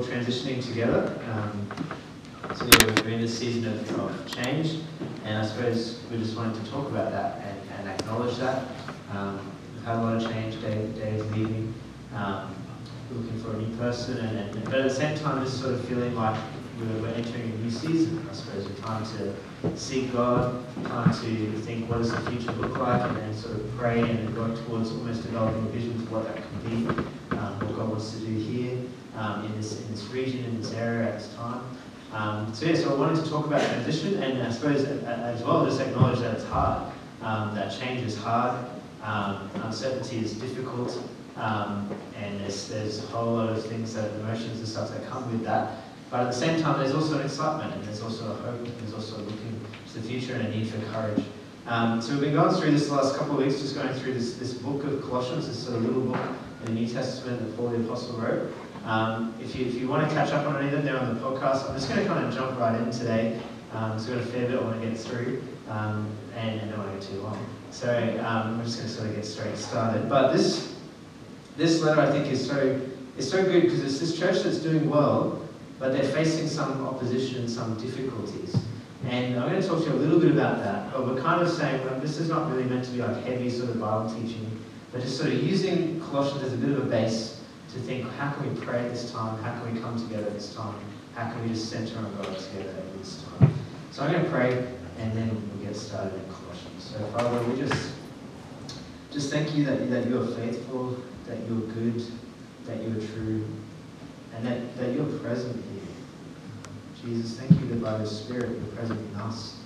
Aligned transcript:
all 0.00 0.06
transitioning 0.06 0.64
together. 0.64 1.20
Um, 1.30 1.68
so 2.54 2.64
yeah, 2.64 3.02
we're 3.02 3.10
in 3.10 3.20
this 3.20 3.38
season 3.38 3.66
of, 3.66 4.00
of 4.00 4.26
change, 4.26 4.80
and 5.24 5.38
I 5.38 5.46
suppose 5.46 6.00
we 6.10 6.16
just 6.16 6.36
wanted 6.36 6.64
to 6.64 6.70
talk 6.70 6.88
about 6.88 7.12
that 7.12 7.42
and, 7.44 7.88
and 7.88 8.00
acknowledge 8.00 8.36
that. 8.38 8.66
Um, 9.12 9.38
we've 9.74 9.84
had 9.84 9.96
a 9.96 10.02
lot 10.02 10.16
of 10.16 10.22
change, 10.22 10.60
Dave, 10.62 10.94
Dave's 10.94 11.30
leaving, 11.36 11.74
um, 12.14 12.54
looking 13.12 13.38
for 13.40 13.52
a 13.52 13.58
new 13.58 13.76
person, 13.76 14.16
and, 14.18 14.38
and, 14.38 14.64
but 14.64 14.74
at 14.74 14.84
the 14.84 14.94
same 14.94 15.18
time, 15.18 15.44
just 15.44 15.60
sort 15.60 15.74
of 15.74 15.84
feeling 15.86 16.14
like 16.14 16.40
we're, 16.78 17.02
we're 17.02 17.08
entering 17.08 17.52
a 17.52 17.56
new 17.56 17.70
season, 17.70 18.26
I 18.30 18.32
suppose. 18.32 18.66
We're 18.66 18.76
time 18.76 19.04
to 19.04 19.76
seek 19.76 20.12
God, 20.14 20.64
time 20.86 21.12
to 21.12 21.58
think 21.60 21.90
what 21.90 21.98
does 21.98 22.10
the 22.10 22.30
future 22.30 22.52
look 22.52 22.78
like, 22.78 23.02
and 23.02 23.16
then 23.18 23.34
sort 23.34 23.56
of 23.56 23.76
pray 23.76 24.00
and 24.00 24.34
work 24.36 24.56
towards 24.64 24.90
almost 24.92 25.22
developing 25.22 25.62
a 25.66 25.68
vision 25.68 26.06
for 26.06 26.14
what 26.14 26.24
that 26.24 26.36
can 26.36 26.86
be, 26.86 26.88
um, 27.36 27.58
what 27.60 27.76
God 27.76 27.88
wants 27.90 28.12
to 28.12 28.20
do 28.20 28.32
here 28.32 28.78
um, 29.16 29.44
in, 29.44 29.56
this, 29.56 29.80
in 29.80 29.90
this 29.90 30.04
region, 30.06 30.44
in 30.44 30.60
this 30.60 30.72
area 30.72 31.08
at 31.08 31.18
this 31.18 31.34
time. 31.34 31.62
Um, 32.12 32.52
so 32.52 32.66
yeah, 32.66 32.74
so 32.74 32.94
I 32.94 32.98
wanted 32.98 33.22
to 33.24 33.30
talk 33.30 33.46
about 33.46 33.62
transition, 33.62 34.22
and 34.22 34.42
I 34.42 34.50
suppose 34.50 34.84
as 34.84 35.42
well 35.42 35.64
just 35.64 35.80
acknowledge 35.80 36.18
that 36.20 36.34
it's 36.34 36.44
hard, 36.44 36.92
um, 37.22 37.54
that 37.54 37.70
change 37.78 38.02
is 38.02 38.16
hard, 38.16 38.66
um, 39.02 39.48
uncertainty 39.62 40.18
is 40.18 40.32
difficult, 40.34 40.98
um, 41.36 41.88
and 42.16 42.40
there's, 42.40 42.68
there's 42.68 42.98
a 43.04 43.06
whole 43.08 43.34
lot 43.34 43.48
of 43.48 43.64
things 43.64 43.94
that 43.94 44.10
emotions 44.20 44.58
and 44.58 44.66
stuff 44.66 44.90
that 44.90 45.06
come 45.08 45.30
with 45.30 45.44
that. 45.44 45.78
But 46.10 46.20
at 46.20 46.26
the 46.26 46.38
same 46.38 46.60
time, 46.60 46.80
there's 46.80 46.94
also 46.94 47.20
an 47.20 47.24
excitement, 47.24 47.72
and 47.72 47.84
there's 47.84 48.02
also 48.02 48.32
a 48.32 48.34
hope, 48.34 48.66
and 48.66 48.78
there's 48.80 48.94
also 48.94 49.18
looking 49.18 49.60
to 49.92 49.98
the 50.00 50.08
future 50.08 50.34
and 50.34 50.48
a 50.48 50.50
need 50.50 50.68
for 50.68 50.80
courage. 50.92 51.22
Um, 51.66 52.02
so 52.02 52.12
we've 52.12 52.22
been 52.22 52.34
going 52.34 52.52
through 52.52 52.72
this 52.72 52.90
last 52.90 53.16
couple 53.16 53.38
of 53.38 53.46
weeks, 53.46 53.60
just 53.60 53.76
going 53.76 53.94
through 53.94 54.14
this, 54.14 54.34
this 54.34 54.54
book 54.54 54.82
of 54.82 55.00
Colossians, 55.02 55.46
this 55.46 55.62
sort 55.62 55.76
of 55.76 55.84
little 55.84 56.02
book 56.02 56.20
in 56.64 56.74
the 56.74 56.80
New 56.80 56.88
Testament 56.88 57.38
that 57.38 57.56
Paul 57.56 57.68
the 57.68 57.84
Apostle 57.84 58.18
wrote. 58.18 58.50
Um, 58.84 59.34
if, 59.40 59.54
you, 59.54 59.66
if 59.66 59.74
you 59.74 59.88
want 59.88 60.08
to 60.08 60.14
catch 60.14 60.30
up 60.30 60.46
on 60.46 60.56
any 60.56 60.66
of 60.66 60.72
them, 60.72 60.84
they're 60.84 60.98
on 60.98 61.14
the 61.14 61.20
podcast. 61.20 61.68
I'm 61.68 61.74
just 61.74 61.88
going 61.88 62.00
to 62.00 62.06
kind 62.06 62.24
of 62.24 62.34
jump 62.34 62.58
right 62.58 62.80
in 62.80 62.90
today. 62.90 63.40
Um, 63.72 63.98
so 63.98 64.10
we've 64.10 64.18
got 64.18 64.28
a 64.28 64.32
fair 64.32 64.48
bit 64.48 64.58
I 64.58 64.62
want 64.62 64.80
to 64.80 64.88
get 64.88 64.98
through, 64.98 65.42
um, 65.68 66.08
and, 66.34 66.60
I 66.60 66.64
don't 66.64 66.78
want 66.78 67.00
to 67.00 67.06
go 67.06 67.12
too 67.14 67.22
long. 67.22 67.46
So 67.70 67.88
um, 68.24 68.58
I'm 68.58 68.64
just 68.64 68.78
going 68.78 68.88
to 68.88 68.94
sort 68.94 69.08
of 69.10 69.16
get 69.16 69.24
straight 69.24 69.56
started. 69.56 70.08
But 70.08 70.32
this 70.32 70.74
this 71.56 71.82
letter, 71.82 72.00
I 72.00 72.10
think, 72.10 72.26
is 72.32 72.44
so 72.44 72.80
is 73.16 73.30
so 73.30 73.44
good 73.44 73.62
because 73.62 73.82
it's 73.84 74.00
this 74.00 74.18
church 74.18 74.42
that's 74.42 74.58
doing 74.58 74.88
well, 74.88 75.40
but 75.78 75.92
they're 75.92 76.10
facing 76.10 76.48
some 76.48 76.84
opposition 76.84 77.46
some 77.46 77.78
difficulties. 77.78 78.56
And 79.06 79.38
I'm 79.38 79.48
going 79.48 79.62
to 79.62 79.66
talk 79.66 79.84
to 79.84 79.84
you 79.84 79.92
a 79.92 79.96
little 79.96 80.18
bit 80.18 80.32
about 80.32 80.58
that. 80.64 80.92
But 80.92 81.06
we're 81.06 81.20
kind 81.20 81.40
of 81.40 81.48
saying 81.48 81.84
well, 81.84 82.00
this 82.00 82.18
is 82.18 82.28
not 82.28 82.50
really 82.50 82.64
meant 82.64 82.84
to 82.86 82.90
be 82.90 82.98
like 82.98 83.24
heavy 83.24 83.50
sort 83.50 83.70
of 83.70 83.80
Bible 83.80 84.12
teaching, 84.12 84.50
but 84.90 85.00
just 85.00 85.16
sort 85.16 85.30
of 85.30 85.42
using 85.42 86.00
Colossians 86.00 86.42
as 86.42 86.54
a 86.54 86.56
bit 86.56 86.70
of 86.70 86.78
a 86.78 86.90
base 86.90 87.39
to 87.72 87.78
think, 87.78 88.10
how 88.12 88.32
can 88.32 88.52
we 88.52 88.60
pray 88.60 88.82
this 88.88 89.12
time? 89.12 89.40
How 89.42 89.60
can 89.60 89.72
we 89.72 89.80
come 89.80 90.00
together 90.00 90.28
this 90.30 90.54
time? 90.54 90.74
How 91.14 91.30
can 91.30 91.42
we 91.42 91.48
just 91.50 91.70
center 91.70 91.98
on 91.98 92.16
God 92.16 92.36
together 92.38 92.70
at 92.70 92.98
this 92.98 93.24
time? 93.24 93.52
So 93.92 94.02
I'm 94.02 94.12
going 94.12 94.24
to 94.24 94.30
pray, 94.30 94.52
and 94.98 95.16
then 95.16 95.30
we'll 95.30 95.66
get 95.66 95.76
started 95.76 96.14
in 96.14 96.24
Colossians. 96.32 96.82
So 96.82 96.98
Father, 97.16 97.42
we 97.44 97.60
just 97.60 97.92
just 99.12 99.32
thank 99.32 99.56
you 99.56 99.64
that, 99.64 99.90
that 99.90 100.06
you 100.06 100.22
are 100.22 100.26
faithful, 100.26 100.96
that 101.26 101.38
you're 101.48 101.66
good, 101.72 102.00
that 102.66 102.80
you're 102.80 103.00
true, 103.08 103.44
and 104.36 104.46
that, 104.46 104.76
that 104.76 104.94
you're 104.94 105.18
present 105.18 105.56
here. 105.72 105.82
Jesus, 107.02 107.36
thank 107.36 107.50
you 107.60 107.66
that 107.68 107.82
by 107.82 107.98
the 107.98 108.06
Spirit 108.06 108.50
you're 108.50 108.76
present 108.76 109.00
in 109.00 109.16
us. 109.16 109.58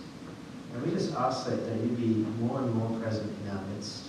And 0.73 0.83
we 0.83 0.91
just 0.93 1.15
ask 1.15 1.47
that, 1.47 1.57
that 1.67 1.77
you 1.77 1.89
be 1.89 2.27
more 2.41 2.61
and 2.61 2.75
more 2.75 2.99
present 3.01 3.31
in 3.45 3.51
our 3.51 3.63
midst. 3.75 4.09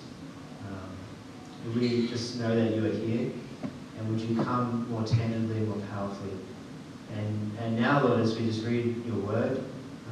Um, 0.70 1.80
we 1.80 2.08
just 2.08 2.40
know 2.40 2.56
that 2.56 2.74
you 2.74 2.86
are 2.86 2.94
here 2.94 3.32
and 3.98 4.10
would 4.10 4.22
you 4.22 4.44
come 4.44 4.90
more 4.90 5.04
tangibly, 5.04 5.62
more 5.62 5.82
powerfully? 5.94 6.38
And, 7.16 7.58
and 7.60 7.80
now, 7.80 8.04
Lord, 8.04 8.20
as 8.22 8.38
we 8.38 8.46
just 8.46 8.66
read 8.66 9.06
your 9.06 9.18
word 9.18 9.64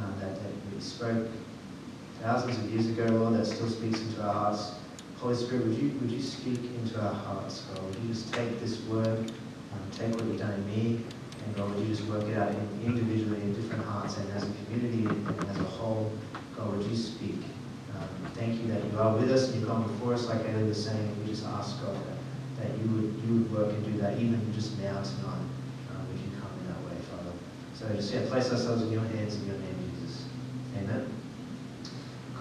uh, 0.02 0.20
that, 0.20 0.36
that 0.36 0.52
we 0.74 0.80
spoke 0.80 1.28
thousands 2.22 2.58
of 2.58 2.72
years 2.72 2.88
ago, 2.88 3.06
Lord, 3.14 3.36
that 3.36 3.46
still 3.46 3.68
speaks 3.68 4.02
into 4.02 4.22
our 4.24 4.34
hearts. 4.34 4.74
Holy 5.18 5.36
Spirit, 5.36 5.66
would 5.66 5.78
you, 5.78 5.90
would 6.02 6.12
you 6.12 6.22
speak 6.22 6.60
into 6.82 7.02
our 7.02 7.14
hearts, 7.14 7.62
God? 7.62 7.84
Would 7.84 7.96
you 8.04 8.10
just 8.10 8.34
take 8.34 8.60
this 8.60 8.82
word, 8.84 9.20
um, 9.20 9.92
take 9.92 10.14
what 10.16 10.26
you've 10.26 10.40
done 10.40 10.54
in 10.54 10.68
me, 10.68 11.04
and 11.46 11.56
God, 11.56 11.74
would 11.74 11.80
you 11.86 11.94
just 11.94 12.08
work 12.08 12.24
it 12.24 12.38
out 12.38 12.50
in, 12.50 12.82
individually 12.86 13.42
in 13.42 13.54
different 13.54 13.84
hearts 13.86 14.18
and 14.18 14.32
as 14.32 14.44
a 14.44 14.52
community 14.66 15.06
and, 15.06 15.50
as 15.50 15.60
a 15.60 15.64
whole? 15.64 16.12
God, 16.58 16.78
would 16.78 16.86
you 16.88 16.96
speak? 16.96 17.36
Um, 17.96 18.32
thank 18.34 18.62
you 18.62 18.68
that 18.68 18.84
you 18.84 19.00
are 19.00 19.16
with 19.16 19.32
us 19.32 19.46
and 19.50 19.56
you've 19.56 19.68
gone 19.68 19.84
before 19.84 20.14
us, 20.14 20.28
like 20.28 20.46
Ellie 20.48 20.64
was 20.64 20.84
saying, 20.86 21.16
we 21.22 21.28
just 21.32 21.46
ask, 21.46 21.82
God, 21.84 21.96
that 21.96 22.18
that 22.64 22.78
you 22.80 22.90
would, 22.96 23.22
you 23.26 23.34
would 23.34 23.52
work 23.52 23.74
and 23.74 23.86
do 23.86 24.02
that 24.02 24.18
even 24.18 24.42
just 24.54 24.78
now 24.80 25.02
tonight. 25.02 25.46
Um, 25.92 26.08
would 26.08 26.20
you 26.20 26.32
come 26.40 26.50
in 26.60 26.68
that 26.68 26.82
way, 26.84 26.98
Father? 27.12 27.32
So 27.74 27.94
just 27.96 28.14
yeah, 28.14 28.26
place 28.28 28.52
ourselves 28.52 28.82
in 28.82 28.92
your 28.92 29.04
hands 29.04 29.36
in 29.36 29.48
your 29.48 29.58
name, 29.58 29.92
Jesus. 30.00 30.26
Amen. 30.78 31.08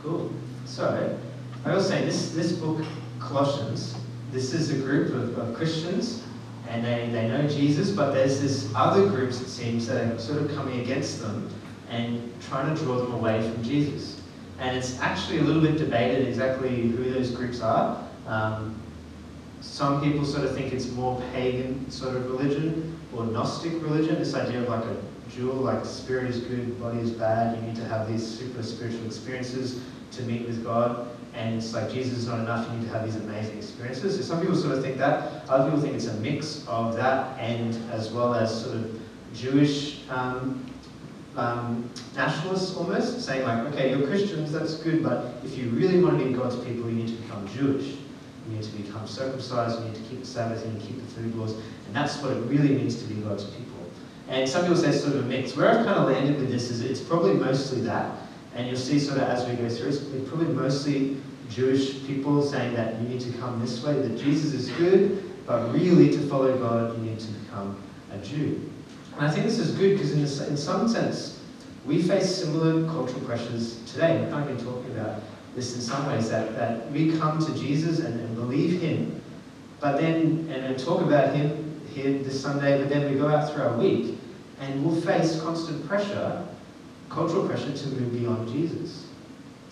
Cool. 0.02 0.32
So 0.64 1.18
I 1.64 1.74
will 1.74 1.82
say 1.82 2.04
this 2.04 2.30
this 2.32 2.52
book, 2.52 2.84
Colossians, 3.18 3.96
this 4.30 4.54
is 4.54 4.70
a 4.70 4.76
group 4.76 5.12
of, 5.12 5.36
of 5.38 5.54
Christians 5.54 6.22
and 6.68 6.84
they, 6.84 7.08
they 7.10 7.28
know 7.28 7.46
Jesus, 7.46 7.90
but 7.90 8.12
there's 8.12 8.40
this 8.40 8.72
other 8.74 9.06
groups, 9.06 9.40
it 9.40 9.48
seems, 9.48 9.86
that 9.88 10.14
are 10.14 10.18
sort 10.18 10.40
of 10.40 10.54
coming 10.54 10.80
against 10.80 11.20
them 11.20 11.50
and 11.90 12.32
trying 12.40 12.74
to 12.74 12.82
draw 12.82 12.96
them 12.96 13.12
away 13.12 13.42
from 13.42 13.62
Jesus. 13.62 14.22
And 14.58 14.76
it's 14.76 14.98
actually 15.00 15.38
a 15.38 15.42
little 15.42 15.60
bit 15.60 15.76
debated 15.76 16.26
exactly 16.26 16.88
who 16.88 17.12
those 17.12 17.30
groups 17.30 17.60
are. 17.60 18.02
Um, 18.26 18.80
some 19.62 20.02
people 20.02 20.24
sort 20.24 20.44
of 20.44 20.54
think 20.54 20.72
it's 20.72 20.90
more 20.90 21.22
pagan 21.32 21.88
sort 21.90 22.16
of 22.16 22.26
religion 22.26 22.98
or 23.14 23.24
Gnostic 23.24 23.72
religion, 23.74 24.18
this 24.18 24.34
idea 24.34 24.60
of 24.60 24.68
like 24.68 24.84
a 24.84 24.96
jewel, 25.30 25.54
like 25.54 25.84
spirit 25.84 26.28
is 26.28 26.40
good, 26.40 26.80
body 26.80 26.98
is 26.98 27.10
bad, 27.10 27.56
you 27.56 27.62
need 27.66 27.76
to 27.76 27.84
have 27.84 28.10
these 28.10 28.26
super 28.26 28.62
spiritual 28.62 29.06
experiences 29.06 29.80
to 30.10 30.22
meet 30.24 30.46
with 30.46 30.64
God. 30.64 31.08
And 31.34 31.56
it's 31.56 31.72
like 31.72 31.90
Jesus 31.90 32.18
is 32.18 32.26
not 32.26 32.40
enough, 32.40 32.70
you 32.70 32.78
need 32.78 32.86
to 32.86 32.92
have 32.92 33.04
these 33.04 33.16
amazing 33.16 33.56
experiences. 33.56 34.16
So 34.16 34.22
some 34.22 34.40
people 34.40 34.56
sort 34.56 34.76
of 34.76 34.82
think 34.82 34.98
that. 34.98 35.48
Other 35.48 35.64
people 35.64 35.80
think 35.80 35.94
it's 35.94 36.08
a 36.08 36.14
mix 36.14 36.66
of 36.66 36.96
that 36.96 37.38
and 37.38 37.74
as 37.92 38.10
well 38.10 38.34
as 38.34 38.64
sort 38.64 38.76
of 38.76 39.00
Jewish 39.32 40.00
um, 40.10 40.66
um, 41.36 41.88
nationalists 42.14 42.76
almost, 42.76 43.22
saying 43.24 43.46
like, 43.46 43.72
okay, 43.72 43.90
you're 43.96 44.06
Christians, 44.06 44.52
that's 44.52 44.74
good, 44.74 45.02
but 45.02 45.36
if 45.44 45.56
you 45.56 45.70
really 45.70 46.02
want 46.02 46.18
to 46.18 46.24
be 46.24 46.32
God's 46.32 46.56
people, 46.56 46.90
you 46.90 46.96
need 46.96 47.08
to 47.08 47.14
become 47.14 47.48
Jewish. 47.48 47.96
You 48.48 48.56
need 48.56 48.64
to 48.64 48.72
become 48.72 49.06
circumcised, 49.06 49.78
you 49.80 49.86
need 49.86 49.94
to 49.94 50.02
keep 50.02 50.20
the 50.20 50.26
Sabbath, 50.26 50.64
you 50.64 50.72
need 50.72 50.80
to 50.80 50.86
keep 50.86 50.96
the 50.96 51.14
food 51.14 51.34
laws. 51.36 51.52
And 51.86 51.94
that's 51.94 52.20
what 52.22 52.32
it 52.32 52.40
really 52.42 52.74
means 52.74 53.00
to 53.02 53.04
be 53.04 53.14
God's 53.20 53.44
people. 53.44 53.72
And 54.28 54.48
some 54.48 54.62
people 54.62 54.76
say 54.76 54.88
it's 54.88 55.02
sort 55.02 55.14
of 55.14 55.24
a 55.24 55.28
mix. 55.28 55.56
Where 55.56 55.68
I've 55.68 55.84
kind 55.84 55.98
of 55.98 56.08
landed 56.08 56.40
with 56.40 56.50
this 56.50 56.70
is 56.70 56.80
it's 56.80 57.00
probably 57.00 57.34
mostly 57.34 57.80
that. 57.82 58.16
And 58.54 58.66
you'll 58.66 58.76
see 58.76 58.98
sort 58.98 59.18
of 59.18 59.24
as 59.24 59.48
we 59.48 59.54
go 59.54 59.68
through, 59.68 59.88
it's 59.88 60.28
probably 60.28 60.52
mostly 60.54 61.18
Jewish 61.48 62.04
people 62.06 62.42
saying 62.42 62.74
that 62.74 63.00
you 63.00 63.08
need 63.08 63.20
to 63.20 63.32
come 63.34 63.60
this 63.60 63.82
way, 63.82 63.94
that 63.94 64.18
Jesus 64.18 64.54
is 64.54 64.70
good, 64.70 65.30
but 65.46 65.72
really 65.72 66.10
to 66.10 66.18
follow 66.28 66.56
God, 66.58 66.96
you 66.96 67.10
need 67.10 67.18
to 67.20 67.28
become 67.28 67.80
a 68.12 68.18
Jew. 68.18 68.70
And 69.16 69.26
I 69.26 69.30
think 69.30 69.44
this 69.44 69.58
is 69.58 69.72
good 69.72 69.98
because 69.98 70.12
in, 70.12 70.20
in 70.50 70.56
some 70.56 70.88
sense, 70.88 71.40
we 71.84 72.02
face 72.02 72.34
similar 72.34 72.84
cultural 72.86 73.20
pressures 73.20 73.82
today. 73.92 74.20
We've 74.20 74.30
kind 74.30 74.48
of 74.48 74.56
been 74.56 74.64
talking 74.64 74.90
about 74.92 75.20
this 75.54 75.74
in 75.74 75.80
some 75.80 76.06
ways, 76.06 76.30
that, 76.30 76.54
that 76.56 76.90
we 76.90 77.16
come 77.18 77.44
to 77.44 77.54
Jesus 77.54 78.00
and, 78.00 78.18
and 78.18 78.34
believe 78.34 78.80
him, 78.80 79.20
but 79.80 80.00
then, 80.00 80.48
and, 80.50 80.64
and 80.64 80.78
talk 80.78 81.02
about 81.02 81.34
him 81.34 81.80
here 81.92 82.18
this 82.22 82.40
Sunday, 82.40 82.78
but 82.78 82.88
then 82.88 83.12
we 83.12 83.18
go 83.18 83.28
out 83.28 83.52
through 83.52 83.62
our 83.62 83.76
week 83.76 84.16
and 84.60 84.84
we'll 84.84 85.00
face 85.00 85.40
constant 85.40 85.86
pressure, 85.86 86.46
cultural 87.08 87.46
pressure 87.46 87.72
to 87.72 87.88
move 87.88 88.12
beyond 88.12 88.48
Jesus. 88.48 89.06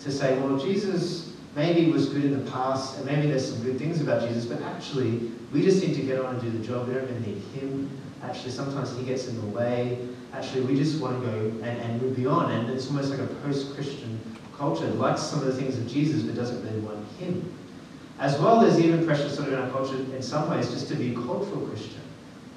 To 0.01 0.11
say, 0.11 0.37
well, 0.39 0.57
Jesus 0.57 1.33
maybe 1.55 1.91
was 1.91 2.09
good 2.09 2.25
in 2.25 2.43
the 2.43 2.51
past, 2.51 2.97
and 2.97 3.05
maybe 3.05 3.27
there's 3.27 3.53
some 3.53 3.63
good 3.63 3.77
things 3.77 4.01
about 4.01 4.27
Jesus, 4.27 4.45
but 4.45 4.61
actually, 4.61 5.31
we 5.53 5.61
just 5.61 5.85
need 5.85 5.95
to 5.95 6.01
get 6.01 6.19
on 6.19 6.35
and 6.35 6.41
do 6.41 6.49
the 6.49 6.65
job. 6.65 6.87
We 6.87 6.93
don't 6.93 7.03
really 7.03 7.19
need 7.19 7.43
him. 7.53 7.89
Actually, 8.23 8.51
sometimes 8.51 8.95
he 8.97 9.03
gets 9.03 9.27
in 9.27 9.39
the 9.39 9.57
way. 9.57 10.07
Actually, 10.33 10.61
we 10.61 10.75
just 10.75 11.01
want 11.01 11.21
to 11.21 11.27
go 11.27 11.37
and, 11.63 11.81
and 11.81 12.01
move 12.01 12.15
beyond. 12.15 12.51
And 12.53 12.69
it's 12.69 12.87
almost 12.87 13.09
like 13.09 13.19
a 13.19 13.27
post 13.43 13.73
Christian 13.75 14.19
culture 14.61 14.85
likes 14.89 15.23
some 15.23 15.39
of 15.39 15.45
the 15.45 15.53
things 15.53 15.75
of 15.75 15.87
Jesus 15.87 16.21
but 16.21 16.35
doesn't 16.35 16.63
really 16.63 16.81
want 16.81 17.03
him. 17.17 17.51
As 18.19 18.37
well 18.37 18.63
as 18.63 18.79
even 18.79 19.03
pressure 19.07 19.27
sort 19.27 19.47
of 19.47 19.55
in 19.55 19.59
our 19.59 19.71
culture 19.71 19.95
in 19.95 20.21
some 20.21 20.51
ways 20.51 20.69
just 20.69 20.87
to 20.89 20.95
be 20.95 21.13
a 21.13 21.15
cultural 21.15 21.65
Christian. 21.65 22.01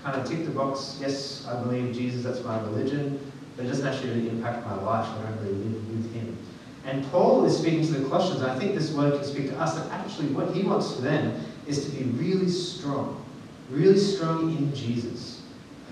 Kind 0.03 0.21
of 0.21 0.29
tick 0.29 0.45
the 0.45 0.51
box, 0.51 0.99
yes, 1.01 1.47
I 1.47 1.59
believe 1.63 1.95
Jesus, 1.95 2.23
that's 2.23 2.45
my 2.45 2.61
religion, 2.61 3.19
but 3.57 3.65
it 3.65 3.69
doesn't 3.69 3.87
actually 3.87 4.11
really 4.11 4.29
impact 4.29 4.67
my 4.67 4.75
life. 4.83 5.09
I 5.09 5.23
don't 5.23 5.39
really 5.45 5.55
live 5.55 5.89
with 5.89 6.13
him. 6.13 6.37
And 6.85 7.11
Paul 7.11 7.47
is 7.47 7.57
speaking 7.57 7.87
to 7.87 7.93
the 7.93 8.07
Colossians, 8.07 8.43
and 8.43 8.51
I 8.51 8.59
think 8.59 8.75
this 8.75 8.93
word 8.93 9.15
can 9.15 9.25
speak 9.25 9.49
to 9.49 9.59
us 9.59 9.75
that 9.75 9.91
actually 9.91 10.29
what 10.29 10.55
he 10.55 10.63
wants 10.63 10.95
for 10.95 11.01
them 11.01 11.43
is 11.67 11.87
to 11.87 11.91
be 11.91 12.05
really 12.05 12.51
strong, 12.51 13.25
really 13.71 13.99
strong 13.99 14.55
in 14.55 14.75
Jesus 14.75 15.34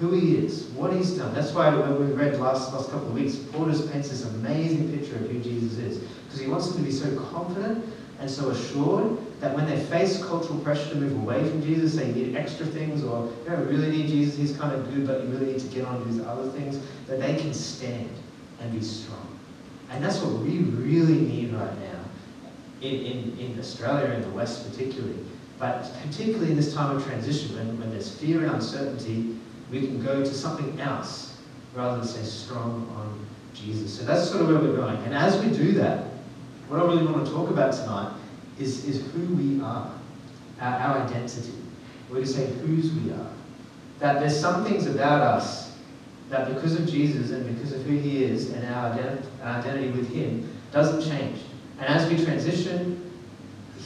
who 0.01 0.13
he 0.13 0.37
is, 0.37 0.65
what 0.69 0.93
he's 0.93 1.13
done. 1.13 1.35
That's 1.35 1.53
why 1.53 1.75
when 1.75 1.99
we 1.99 2.13
read 2.13 2.41
last, 2.41 2.73
last 2.73 2.91
couple 2.91 3.09
of 3.09 3.15
weeks, 3.15 3.37
Paul 3.37 3.67
just 3.67 3.91
paints 3.93 4.09
this 4.09 4.25
amazing 4.25 4.97
picture 4.97 5.17
of 5.17 5.31
who 5.31 5.39
Jesus 5.41 5.79
is. 5.79 5.99
Because 5.99 6.41
he 6.41 6.49
wants 6.49 6.69
them 6.69 6.79
to 6.79 6.83
be 6.83 6.91
so 6.91 7.15
confident 7.31 7.85
and 8.19 8.31
so 8.31 8.51
assured 8.51 9.19
that 9.41 9.55
when 9.55 9.67
they 9.67 9.83
face 9.85 10.25
cultural 10.25 10.59
pressure 10.61 10.89
to 10.91 10.97
move 10.97 11.17
away 11.23 11.49
from 11.49 11.63
Jesus, 11.63 11.97
they 11.97 12.13
need 12.13 12.37
extra 12.37 12.65
things, 12.65 13.05
or 13.05 13.27
you 13.27 13.51
don't 13.51 13.67
really 13.67 13.91
need 13.91 14.07
Jesus, 14.07 14.37
he's 14.37 14.57
kind 14.57 14.73
of 14.73 14.89
good, 14.95 15.07
but 15.07 15.25
you 15.25 15.29
really 15.31 15.53
need 15.53 15.61
to 15.61 15.67
get 15.67 15.85
on 15.85 15.99
to 15.99 16.09
these 16.09 16.25
other 16.25 16.49
things, 16.51 16.79
that 17.07 17.21
they 17.21 17.35
can 17.37 17.53
stand 17.53 18.11
and 18.61 18.73
be 18.73 18.81
strong. 18.81 19.27
And 19.91 20.03
that's 20.03 20.21
what 20.21 20.33
we 20.41 20.59
really 20.59 21.21
need 21.21 21.53
right 21.53 21.79
now 21.81 22.01
in, 22.81 22.95
in, 22.95 23.39
in 23.39 23.59
Australia, 23.59 24.13
in 24.15 24.23
the 24.23 24.31
West 24.31 24.71
particularly. 24.71 25.19
But 25.59 25.93
particularly 26.03 26.51
in 26.51 26.57
this 26.57 26.75
time 26.75 26.97
of 26.97 27.05
transition, 27.05 27.57
when, 27.57 27.79
when 27.79 27.91
there's 27.91 28.11
fear 28.11 28.43
and 28.43 28.53
uncertainty, 28.53 29.37
we 29.73 29.81
can 29.81 30.03
go 30.03 30.21
to 30.21 30.35
something 30.35 30.79
else 30.81 31.39
rather 31.75 31.97
than 31.97 32.07
stay 32.07 32.23
strong 32.23 32.87
on 32.95 33.27
Jesus. 33.55 33.99
So 33.99 34.05
that's 34.05 34.29
sort 34.29 34.43
of 34.43 34.49
where 34.49 34.59
we're 34.59 34.77
going. 34.77 34.99
And 35.05 35.15
as 35.15 35.43
we 35.43 35.51
do 35.51 35.73
that, 35.73 36.05
what 36.69 36.79
I 36.79 36.85
really 36.85 37.07
want 37.07 37.27
to 37.27 37.33
talk 37.33 37.51
about 37.51 37.73
tonight 37.73 38.13
is, 38.59 38.85
is 38.85 39.11
who 39.13 39.35
we 39.35 39.63
are, 39.63 39.91
our, 40.61 40.79
our 40.79 40.99
identity. 40.99 41.55
We're 42.11 42.21
to 42.21 42.27
say 42.27 42.47
whose 42.47 42.93
we 42.93 43.13
are. 43.13 43.31
That 43.99 44.21
there's 44.21 44.39
some 44.39 44.65
things 44.65 44.87
about 44.87 45.23
us 45.23 45.73
that 46.29 46.55
because 46.55 46.79
of 46.79 46.87
Jesus 46.87 47.31
and 47.31 47.47
because 47.57 47.73
of 47.73 47.83
who 47.85 47.97
he 47.97 48.25
is 48.25 48.51
and 48.51 48.67
our, 48.75 48.95
ident- 48.95 49.25
our 49.43 49.59
identity 49.59 49.91
with 49.91 50.09
him 50.13 50.51
doesn't 50.71 51.03
change. 51.11 51.41
And 51.79 51.89
as 51.89 52.11
we 52.11 52.23
transition 52.23 53.11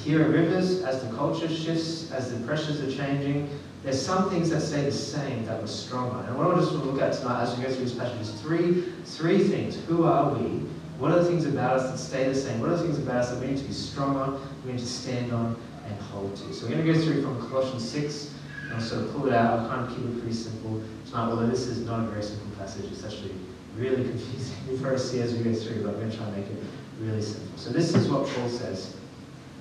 here 0.03 0.23
at 0.23 0.31
Rivers, 0.31 0.83
as 0.83 1.05
the 1.05 1.15
culture 1.17 1.49
shifts, 1.49 2.11
as 2.11 2.37
the 2.37 2.45
pressures 2.47 2.81
are 2.81 2.91
changing, 2.91 3.49
there's 3.87 4.05
some 4.05 4.29
things 4.31 4.51
that 4.51 4.63
stay 4.63 4.83
the 4.83 4.91
same 4.91 5.47
that 5.47 5.61
were 5.61 5.69
stronger. 5.69 6.27
And 6.27 6.37
what 6.37 6.51
I 6.51 6.59
just 6.59 6.73
want 6.73 6.83
to 6.83 6.91
look 6.91 7.01
at 7.01 7.13
tonight 7.13 7.45
as 7.45 7.57
we 7.57 7.63
go 7.63 7.71
through 7.73 7.85
this 7.85 7.95
passage 7.95 8.21
is 8.21 8.33
three, 8.43 8.93
three 9.05 9.39
things. 9.45 9.77
Who 9.87 10.03
are 10.03 10.35
we? 10.35 10.67
What 10.99 11.13
are 11.13 11.21
the 11.21 11.25
things 11.25 11.47
about 11.47 11.77
us 11.77 11.93
that 11.93 11.99
stay 11.99 12.25
the 12.29 12.35
same? 12.35 12.59
What 12.59 12.71
are 12.71 12.77
the 12.77 12.83
things 12.83 12.99
about 12.99 13.19
us 13.19 13.31
that 13.31 13.39
we 13.39 13.47
need 13.47 13.59
to 13.59 13.65
be 13.65 13.73
stronger, 13.73 14.41
we 14.65 14.73
need 14.73 14.81
to 14.81 14.87
stand 14.87 15.31
on 15.33 15.57
and 15.87 16.01
hold 16.01 16.35
to? 16.35 16.53
So 16.53 16.67
we're 16.67 16.73
going 16.73 16.85
to 16.85 16.93
go 16.95 17.01
through 17.01 17.23
from 17.23 17.49
Colossians 17.49 17.89
6, 17.89 18.35
and 18.73 18.83
sort 18.83 19.03
of 19.03 19.13
pull 19.13 19.29
it 19.29 19.33
out. 19.33 19.61
I'll 19.61 19.69
kind 19.69 19.87
of 19.87 19.97
keep 19.97 20.05
it 20.05 20.19
pretty 20.19 20.35
simple 20.35 20.83
tonight, 21.07 21.31
although 21.31 21.47
this 21.47 21.69
is 21.69 21.87
not 21.87 22.01
a 22.01 22.07
very 22.09 22.25
simple 22.25 22.51
passage. 22.59 22.91
It's 22.91 23.05
actually 23.05 23.37
really 23.77 24.03
confusing 24.09 24.79
for 24.79 24.95
us 24.95 25.03
to 25.03 25.09
see 25.09 25.21
as 25.21 25.33
we 25.33 25.45
go 25.45 25.55
through, 25.55 25.85
but 25.85 25.91
I'm 25.91 26.01
going 26.01 26.11
to 26.11 26.17
try 26.17 26.27
and 26.27 26.37
make 26.37 26.47
it 26.47 26.59
really 26.99 27.23
simple. 27.23 27.57
So 27.57 27.71
this 27.71 27.95
is 27.95 28.09
what 28.09 28.27
Paul 28.27 28.49
says 28.49 28.97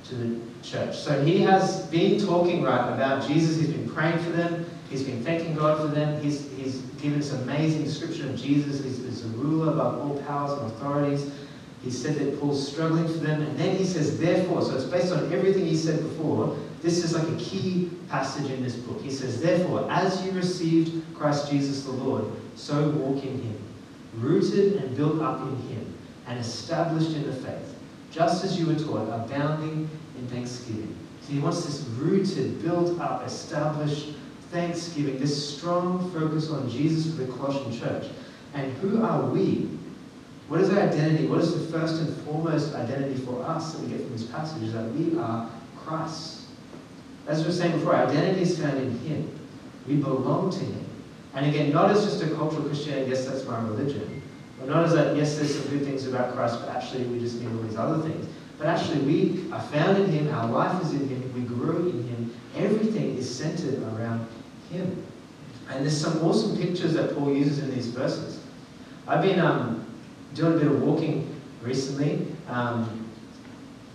to 0.09 0.15
the 0.15 0.39
church. 0.61 0.95
So 0.95 1.23
he 1.23 1.39
has 1.41 1.85
been 1.87 2.19
talking, 2.19 2.61
right, 2.61 2.93
about 2.93 3.27
Jesus. 3.27 3.57
He's 3.57 3.69
been 3.69 3.89
praying 3.89 4.19
for 4.19 4.31
them. 4.31 4.65
He's 4.89 5.03
been 5.03 5.23
thanking 5.23 5.55
God 5.55 5.81
for 5.81 5.87
them. 5.87 6.21
He's, 6.21 6.49
he's 6.51 6.77
given 7.01 7.19
this 7.19 7.33
amazing 7.33 7.83
description 7.83 8.29
of 8.29 8.35
Jesus. 8.35 8.83
He's, 8.83 8.97
he's 8.97 9.25
a 9.25 9.29
ruler 9.29 9.73
above 9.73 9.99
all 9.99 10.21
powers 10.23 10.51
and 10.59 10.71
authorities. 10.71 11.31
He 11.83 11.91
said 11.91 12.15
that 12.15 12.39
Paul's 12.39 12.71
struggling 12.71 13.07
for 13.07 13.19
them. 13.19 13.41
And 13.41 13.57
then 13.59 13.75
he 13.75 13.85
says, 13.85 14.19
therefore, 14.19 14.61
so 14.63 14.75
it's 14.75 14.85
based 14.85 15.11
on 15.11 15.31
everything 15.33 15.65
he 15.65 15.77
said 15.77 16.01
before. 16.01 16.57
This 16.81 17.03
is 17.03 17.13
like 17.13 17.27
a 17.27 17.35
key 17.37 17.91
passage 18.09 18.49
in 18.51 18.63
this 18.63 18.75
book. 18.75 19.01
He 19.01 19.11
says, 19.11 19.41
therefore, 19.41 19.89
as 19.91 20.23
you 20.25 20.31
received 20.31 21.03
Christ 21.15 21.49
Jesus 21.49 21.83
the 21.83 21.91
Lord, 21.91 22.25
so 22.55 22.89
walk 22.89 23.23
in 23.23 23.41
him, 23.41 23.57
rooted 24.15 24.77
and 24.77 24.95
built 24.95 25.21
up 25.21 25.41
in 25.41 25.55
him, 25.67 25.93
and 26.27 26.39
established 26.39 27.11
in 27.15 27.25
the 27.25 27.33
faith, 27.33 27.74
just 28.15 28.45
as 28.45 28.57
you 28.57 28.67
were 28.67 28.75
taught, 28.75 29.09
abounding 29.09 29.89
in 30.17 30.27
thanksgiving. 30.27 30.95
So 31.21 31.33
he 31.33 31.39
wants 31.39 31.65
this 31.65 31.81
rooted, 31.97 32.63
built 32.63 32.97
up, 33.01 33.27
established 33.27 34.13
thanksgiving, 34.51 35.19
this 35.19 35.57
strong 35.57 36.09
focus 36.11 36.49
on 36.49 36.69
Jesus 36.69 37.13
for 37.13 37.23
the 37.23 37.31
Colossian 37.33 37.77
church. 37.77 38.09
And 38.53 38.71
who 38.77 39.03
are 39.03 39.25
we? 39.25 39.69
What 40.47 40.61
is 40.61 40.69
our 40.69 40.79
identity? 40.79 41.27
What 41.27 41.41
is 41.41 41.53
the 41.53 41.77
first 41.77 42.01
and 42.01 42.15
foremost 42.21 42.73
identity 42.73 43.19
for 43.21 43.43
us 43.43 43.73
that 43.73 43.81
we 43.81 43.89
get 43.89 44.01
from 44.01 44.13
this 44.13 44.27
passage? 44.27 44.63
Is 44.63 44.73
that 44.73 44.89
we 44.93 45.17
are 45.19 45.49
Christ. 45.75 46.43
As 47.27 47.39
we 47.41 47.47
were 47.47 47.51
saying 47.51 47.73
before, 47.73 47.95
our 47.95 48.07
identity 48.07 48.43
is 48.43 48.57
found 48.57 48.77
in 48.77 48.97
Him. 48.99 49.39
We 49.87 49.97
belong 49.97 50.51
to 50.51 50.59
Him. 50.59 50.85
And 51.33 51.47
again, 51.47 51.73
not 51.73 51.91
as 51.91 52.05
just 52.05 52.23
a 52.23 52.29
cultural 52.29 52.63
Christianity, 52.63 53.11
yes, 53.11 53.25
that's 53.25 53.45
my 53.45 53.59
religion. 53.61 54.14
But 54.59 54.69
not 54.69 54.85
as 54.85 54.93
that, 54.93 55.15
yes, 55.15 55.35
there's 55.35 55.53
some 55.59 55.67
good 55.69 55.83
things 55.83 56.07
about 56.07 56.33
Christ, 56.33 56.59
but 56.61 56.69
actually 56.69 57.03
we 57.05 57.19
just 57.19 57.39
need 57.41 57.47
all 57.47 57.61
these 57.63 57.77
other 57.77 58.01
things. 58.07 58.27
But 58.57 58.67
actually, 58.67 58.99
we 58.99 59.51
are 59.51 59.61
found 59.61 59.97
in 59.97 60.09
Him, 60.11 60.33
our 60.33 60.49
life 60.49 60.81
is 60.83 60.93
in 60.93 61.07
Him, 61.09 61.33
we 61.33 61.41
grew 61.41 61.89
in 61.89 62.07
Him. 62.07 62.33
Everything 62.55 63.17
is 63.17 63.33
centered 63.33 63.83
around 63.83 64.27
Him. 64.71 65.03
And 65.69 65.83
there's 65.83 65.99
some 65.99 66.23
awesome 66.23 66.57
pictures 66.57 66.93
that 66.93 67.15
Paul 67.15 67.33
uses 67.33 67.59
in 67.59 67.73
these 67.73 67.87
verses. 67.87 68.39
I've 69.07 69.21
been 69.21 69.39
um, 69.39 69.85
doing 70.33 70.53
a 70.53 70.57
bit 70.57 70.67
of 70.67 70.81
walking 70.81 71.35
recently, 71.61 72.27
um, 72.47 73.09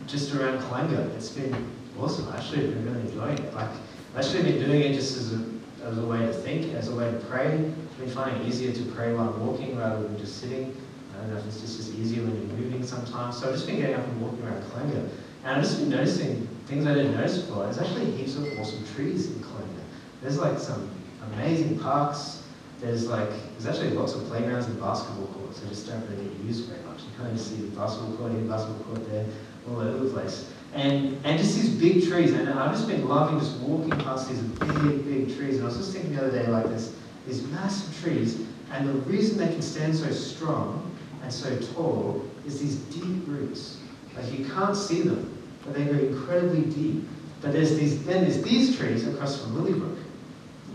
just 0.06 0.34
around 0.34 0.58
Kallangur. 0.60 1.14
It's 1.14 1.30
been 1.30 1.54
awesome. 1.98 2.30
Actually 2.34 2.66
been 2.66 2.84
really 2.84 3.08
enjoying 3.08 3.38
it. 3.38 3.54
Like, 3.54 3.70
I've 4.14 4.26
actually 4.26 4.42
been 4.42 4.62
doing 4.62 4.82
it 4.82 4.94
just 4.94 5.16
as 5.16 5.32
a, 5.32 5.44
as 5.84 5.98
a 5.98 6.06
way 6.06 6.18
to 6.18 6.32
think, 6.32 6.74
as 6.74 6.88
a 6.88 6.94
way 6.94 7.10
to 7.10 7.18
pray. 7.18 7.72
Been 7.98 8.10
finding 8.10 8.42
it 8.42 8.48
easier 8.48 8.72
to 8.72 8.82
pray 8.92 9.12
while 9.12 9.32
walking 9.32 9.76
rather 9.76 10.02
than 10.02 10.18
just 10.18 10.40
sitting. 10.40 10.74
I 11.14 11.20
don't 11.20 11.32
know 11.32 11.38
if 11.38 11.46
it's 11.46 11.60
just 11.60 11.80
as 11.80 11.94
easier 11.94 12.22
when 12.22 12.36
you're 12.36 12.56
moving 12.56 12.82
sometimes. 12.86 13.38
So 13.38 13.48
I've 13.48 13.54
just 13.54 13.66
been 13.66 13.76
getting 13.76 13.96
up 13.96 14.06
and 14.06 14.22
walking 14.22 14.42
around 14.44 14.62
Kallangur. 14.64 15.08
And 15.44 15.56
I've 15.56 15.62
just 15.62 15.78
been 15.78 15.90
noticing 15.90 16.46
things 16.66 16.86
I 16.86 16.94
didn't 16.94 17.12
notice 17.12 17.38
before. 17.38 17.64
There's 17.64 17.78
actually 17.78 18.10
heaps 18.12 18.36
of 18.36 18.46
awesome 18.58 18.84
trees 18.94 19.26
in 19.26 19.42
Kallangur. 19.42 19.84
There's 20.22 20.38
like 20.38 20.58
some 20.58 20.90
amazing 21.32 21.78
parks. 21.78 22.42
There's 22.80 23.08
like, 23.08 23.30
there's 23.58 23.66
actually 23.66 23.90
lots 23.90 24.14
of 24.14 24.26
playgrounds 24.28 24.66
and 24.66 24.80
basketball 24.80 25.26
courts. 25.26 25.60
They 25.60 25.68
just 25.68 25.86
don't 25.86 26.02
really 26.08 26.24
get 26.24 26.44
used 26.44 26.70
very 26.70 26.82
much. 26.84 27.00
You 27.02 27.08
kind 27.18 27.32
of 27.32 27.40
see 27.40 27.56
the 27.56 27.76
basketball 27.76 28.16
court 28.16 28.32
here, 28.32 28.40
basketball 28.42 28.84
court 28.84 29.10
there, 29.10 29.26
all 29.68 29.80
over 29.80 30.04
the 30.04 30.10
place. 30.10 30.50
And, 30.74 31.18
and 31.24 31.38
just 31.38 31.56
these 31.56 31.70
big 31.70 32.08
trees. 32.08 32.32
And 32.32 32.48
I've 32.48 32.72
just 32.72 32.86
been 32.86 33.08
loving 33.08 33.38
just 33.40 33.56
walking 33.58 33.90
past 33.90 34.28
these 34.28 34.40
big, 34.40 35.04
big 35.04 35.36
trees. 35.36 35.56
And 35.56 35.62
I 35.62 35.66
was 35.66 35.76
just 35.76 35.92
thinking 35.92 36.14
the 36.14 36.26
other 36.26 36.30
day, 36.30 36.46
like 36.46 36.66
this, 36.66 36.94
these 37.26 37.42
massive 37.48 38.00
trees. 38.02 38.40
And 38.72 38.88
the 38.88 38.92
reason 39.10 39.38
they 39.38 39.52
can 39.52 39.62
stand 39.62 39.96
so 39.96 40.10
strong 40.10 40.94
and 41.22 41.32
so 41.32 41.58
tall 41.74 42.24
is 42.46 42.60
these 42.60 42.76
deep 42.76 43.26
roots. 43.26 43.78
Like 44.16 44.38
you 44.38 44.44
can't 44.46 44.76
see 44.76 45.02
them, 45.02 45.36
but 45.64 45.74
they 45.74 45.84
go 45.84 45.92
incredibly 45.92 46.62
deep. 46.62 47.04
But 47.40 47.52
there's 47.52 47.76
these, 47.76 48.04
then 48.04 48.22
there's 48.22 48.42
these 48.42 48.76
trees 48.76 49.06
across 49.06 49.40
from 49.40 49.56
Lillybrook. 49.56 49.96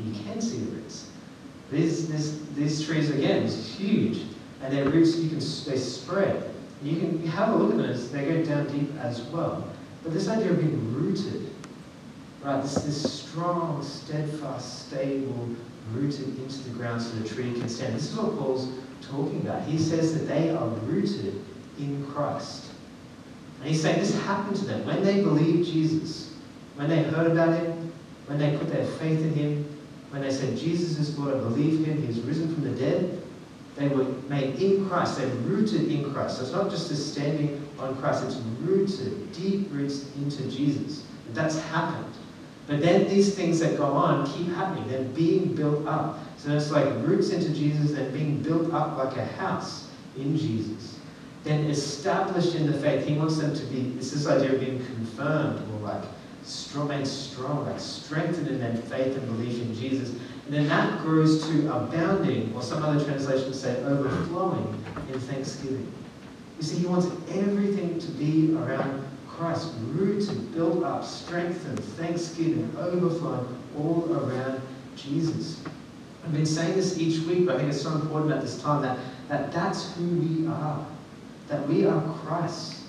You 0.03 0.13
can 0.23 0.41
see 0.41 0.57
the 0.57 0.71
roots. 0.71 1.09
These, 1.71 2.09
this, 2.09 2.39
these 2.55 2.85
trees, 2.85 3.09
again, 3.09 3.43
is 3.43 3.75
huge. 3.75 4.23
And 4.61 4.73
their 4.73 4.89
roots, 4.89 5.15
you 5.17 5.29
can, 5.29 5.39
they 5.39 5.77
spread. 5.77 6.51
You 6.83 6.99
can 6.99 7.27
have 7.27 7.49
a 7.49 7.55
look 7.55 7.71
at 7.71 7.77
them, 7.77 8.11
they 8.11 8.25
go 8.25 8.43
down 8.43 8.67
deep 8.67 8.95
as 8.99 9.21
well. 9.23 9.67
But 10.05 10.13
this 10.13 10.27
idea 10.27 10.51
of 10.51 10.59
being 10.59 10.93
rooted, 10.93 11.49
right, 12.43 12.61
this, 12.61 12.75
this 12.75 13.23
strong, 13.23 13.83
steadfast, 13.83 14.87
stable, 14.87 15.49
rooted 15.93 16.37
into 16.37 16.59
the 16.59 16.69
ground 16.77 17.01
so 17.01 17.15
the 17.15 17.27
tree 17.27 17.51
can 17.53 17.67
stand. 17.67 17.95
This 17.95 18.11
is 18.11 18.15
what 18.15 18.37
Paul's 18.37 18.69
talking 19.01 19.41
about. 19.41 19.63
He 19.63 19.79
says 19.79 20.13
that 20.13 20.27
they 20.27 20.51
are 20.51 20.67
rooted 20.67 21.41
in 21.79 22.05
Christ. 22.05 22.67
And 23.59 23.69
he's 23.69 23.81
saying 23.81 23.99
this 23.99 24.15
happened 24.25 24.57
to 24.57 24.65
them 24.65 24.85
when 24.85 25.03
they 25.03 25.23
believed 25.23 25.67
Jesus, 25.67 26.35
when 26.75 26.87
they 26.87 27.01
heard 27.01 27.31
about 27.31 27.59
him, 27.59 27.91
when 28.27 28.37
they 28.37 28.55
put 28.57 28.69
their 28.69 28.85
faith 28.85 29.21
in 29.21 29.33
him, 29.33 29.77
when 30.11 30.21
they 30.21 30.31
said, 30.31 30.55
Jesus 30.55 30.99
is 30.99 31.17
Lord, 31.17 31.35
I 31.35 31.39
believe 31.39 31.83
him, 31.83 32.05
he's 32.05 32.19
risen 32.19 32.53
from 32.53 32.63
the 32.63 32.79
dead. 32.79 33.23
They 33.75 33.87
were 33.87 34.03
made 34.29 34.61
in 34.61 34.87
Christ, 34.87 35.17
they're 35.17 35.27
rooted 35.27 35.91
in 35.91 36.13
Christ. 36.13 36.37
So 36.37 36.43
it's 36.43 36.51
not 36.51 36.69
just 36.69 36.89
this 36.89 37.11
standing 37.11 37.64
on 37.79 37.95
Christ, 37.97 38.23
it's 38.23 38.35
rooted, 38.61 39.31
deep 39.33 39.67
roots 39.71 40.05
into 40.15 40.43
Jesus. 40.49 41.03
And 41.27 41.35
that's 41.35 41.59
happened. 41.59 42.13
But 42.67 42.81
then 42.81 43.07
these 43.07 43.35
things 43.35 43.59
that 43.59 43.77
go 43.77 43.85
on 43.85 44.25
keep 44.31 44.47
happening. 44.55 44.87
They're 44.87 45.03
being 45.03 45.53
built 45.53 45.85
up. 45.87 46.19
So 46.37 46.51
it's 46.51 46.71
like 46.71 46.85
roots 47.01 47.29
into 47.29 47.53
Jesus, 47.53 47.91
they're 47.91 48.09
being 48.11 48.41
built 48.41 48.73
up 48.73 48.97
like 48.97 49.17
a 49.17 49.25
house 49.25 49.87
in 50.17 50.37
Jesus. 50.37 50.99
Then 51.43 51.65
established 51.65 52.55
in 52.55 52.71
the 52.71 52.77
faith. 52.79 53.05
He 53.05 53.15
wants 53.15 53.37
them 53.37 53.53
to 53.55 53.65
be, 53.65 53.95
it's 53.97 54.11
this 54.11 54.27
idea 54.27 54.53
of 54.53 54.59
being 54.59 54.83
confirmed 54.85 55.61
or 55.73 55.79
like 55.79 56.03
strong, 56.43 56.87
made 56.87 57.05
strong, 57.05 57.65
like 57.65 57.79
strengthened 57.79 58.47
in 58.47 58.59
their 58.59 58.75
faith 58.75 59.15
and 59.15 59.25
belief 59.27 59.61
in 59.61 59.75
Jesus. 59.75 60.09
And 60.09 60.53
then 60.53 60.67
that 60.67 61.01
grows 61.01 61.47
to 61.47 61.75
abounding, 61.75 62.53
or 62.55 62.61
some 62.61 62.83
other 62.83 63.03
translations 63.03 63.59
say 63.59 63.77
overflowing 63.83 64.83
in 65.11 65.19
thanksgiving. 65.19 65.91
You 66.57 66.63
see, 66.63 66.77
he 66.77 66.85
wants 66.85 67.07
everything 67.31 67.99
to 67.99 68.11
be 68.11 68.55
around 68.55 69.05
Christ, 69.27 69.71
rooted, 69.89 70.53
built 70.53 70.83
up, 70.83 71.03
strengthened, 71.03 71.79
thanksgiving, 71.79 72.73
overflowing, 72.77 73.47
all 73.77 74.07
around 74.11 74.61
Jesus. 74.95 75.61
I've 76.23 76.33
been 76.33 76.45
saying 76.45 76.75
this 76.75 76.97
each 76.97 77.19
week, 77.27 77.45
but 77.45 77.55
I 77.55 77.59
think 77.59 77.71
it's 77.73 77.81
so 77.81 77.91
important 77.91 78.31
at 78.31 78.41
this 78.41 78.61
time 78.61 78.81
that, 78.81 78.97
that 79.27 79.51
that's 79.51 79.93
who 79.95 80.07
we 80.07 80.47
are. 80.47 80.85
That 81.49 81.67
we 81.67 81.85
are 81.85 82.01
Christ. 82.19 82.81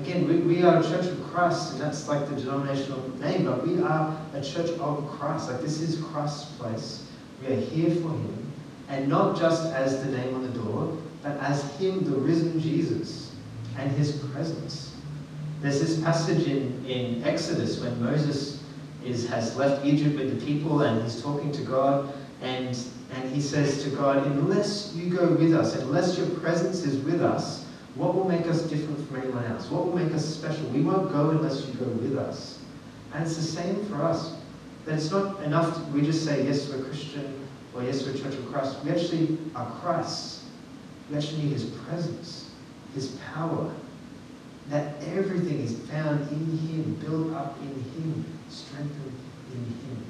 Again, 0.00 0.26
we, 0.26 0.38
we 0.38 0.62
are 0.62 0.80
a 0.80 0.82
church 0.82 1.06
of 1.06 1.22
Christ, 1.30 1.72
and 1.72 1.80
that's 1.80 2.08
like 2.08 2.28
the 2.28 2.34
denominational 2.34 3.08
name, 3.18 3.44
but 3.44 3.66
we 3.66 3.80
are 3.80 4.18
a 4.34 4.42
church 4.42 4.70
of 4.78 5.08
Christ. 5.08 5.50
Like 5.50 5.60
this 5.60 5.80
is 5.80 6.02
Christ's 6.04 6.52
place. 6.56 7.06
We 7.40 7.54
are 7.54 7.60
here 7.60 7.94
for 7.94 8.08
Him, 8.08 8.52
and 8.88 9.08
not 9.08 9.38
just 9.38 9.72
as 9.72 10.04
the 10.04 10.10
name 10.10 10.34
on 10.34 10.42
the 10.42 10.58
door, 10.58 10.98
but 11.22 11.36
as 11.38 11.76
Him, 11.76 12.04
the 12.04 12.16
risen 12.16 12.60
Jesus, 12.60 13.34
and 13.78 13.90
His 13.92 14.12
presence. 14.18 14.94
There's 15.60 15.80
this 15.80 16.00
passage 16.00 16.46
in, 16.46 16.84
in 16.86 17.22
Exodus 17.24 17.80
when 17.80 18.02
Moses 18.02 18.62
is, 19.04 19.28
has 19.28 19.56
left 19.56 19.84
Egypt 19.84 20.16
with 20.16 20.38
the 20.38 20.46
people 20.46 20.82
and 20.82 21.02
he's 21.02 21.22
talking 21.22 21.52
to 21.52 21.62
God 21.62 22.12
and, 22.42 22.78
and 23.14 23.30
he 23.34 23.40
says 23.40 23.82
to 23.84 23.90
God, 23.90 24.26
unless 24.26 24.94
you 24.94 25.14
go 25.14 25.34
with 25.34 25.54
us, 25.54 25.76
unless 25.76 26.16
your 26.16 26.28
presence 26.40 26.84
is 26.84 26.96
with 27.04 27.22
us, 27.22 27.66
what 27.94 28.14
will 28.14 28.28
make 28.28 28.46
us 28.46 28.62
different 28.62 29.06
from 29.06 29.20
anyone 29.22 29.44
else? 29.46 29.70
What 29.70 29.86
will 29.86 29.96
make 29.96 30.14
us 30.14 30.24
special? 30.24 30.64
We 30.68 30.80
won't 30.80 31.12
go 31.12 31.30
unless 31.30 31.66
you 31.66 31.74
go 31.74 31.86
with 31.86 32.16
us. 32.16 32.58
And 33.12 33.24
it's 33.26 33.36
the 33.36 33.42
same 33.42 33.84
for 33.86 33.96
us. 33.96 34.34
That 34.86 34.94
it's 34.94 35.10
not 35.10 35.42
enough 35.42 35.74
to, 35.74 35.80
we 35.92 36.00
just 36.00 36.24
say, 36.24 36.46
yes, 36.46 36.70
we're 36.70 36.82
Christian, 36.84 37.46
or 37.74 37.82
yes, 37.82 38.06
we're 38.06 38.14
Church 38.14 38.34
of 38.34 38.50
Christ. 38.50 38.82
We 38.84 38.92
actually 38.92 39.36
are 39.54 39.70
Christ. 39.82 40.39
Need 41.10 41.52
his 41.52 41.64
presence, 41.64 42.50
his 42.94 43.18
power. 43.34 43.72
That 44.68 45.02
everything 45.02 45.60
is 45.60 45.76
found 45.90 46.30
in 46.30 46.58
him, 46.58 46.94
built 47.04 47.34
up 47.34 47.58
in 47.62 47.68
him, 47.68 48.24
strengthened 48.48 49.12
in 49.52 49.64
him. 49.64 50.04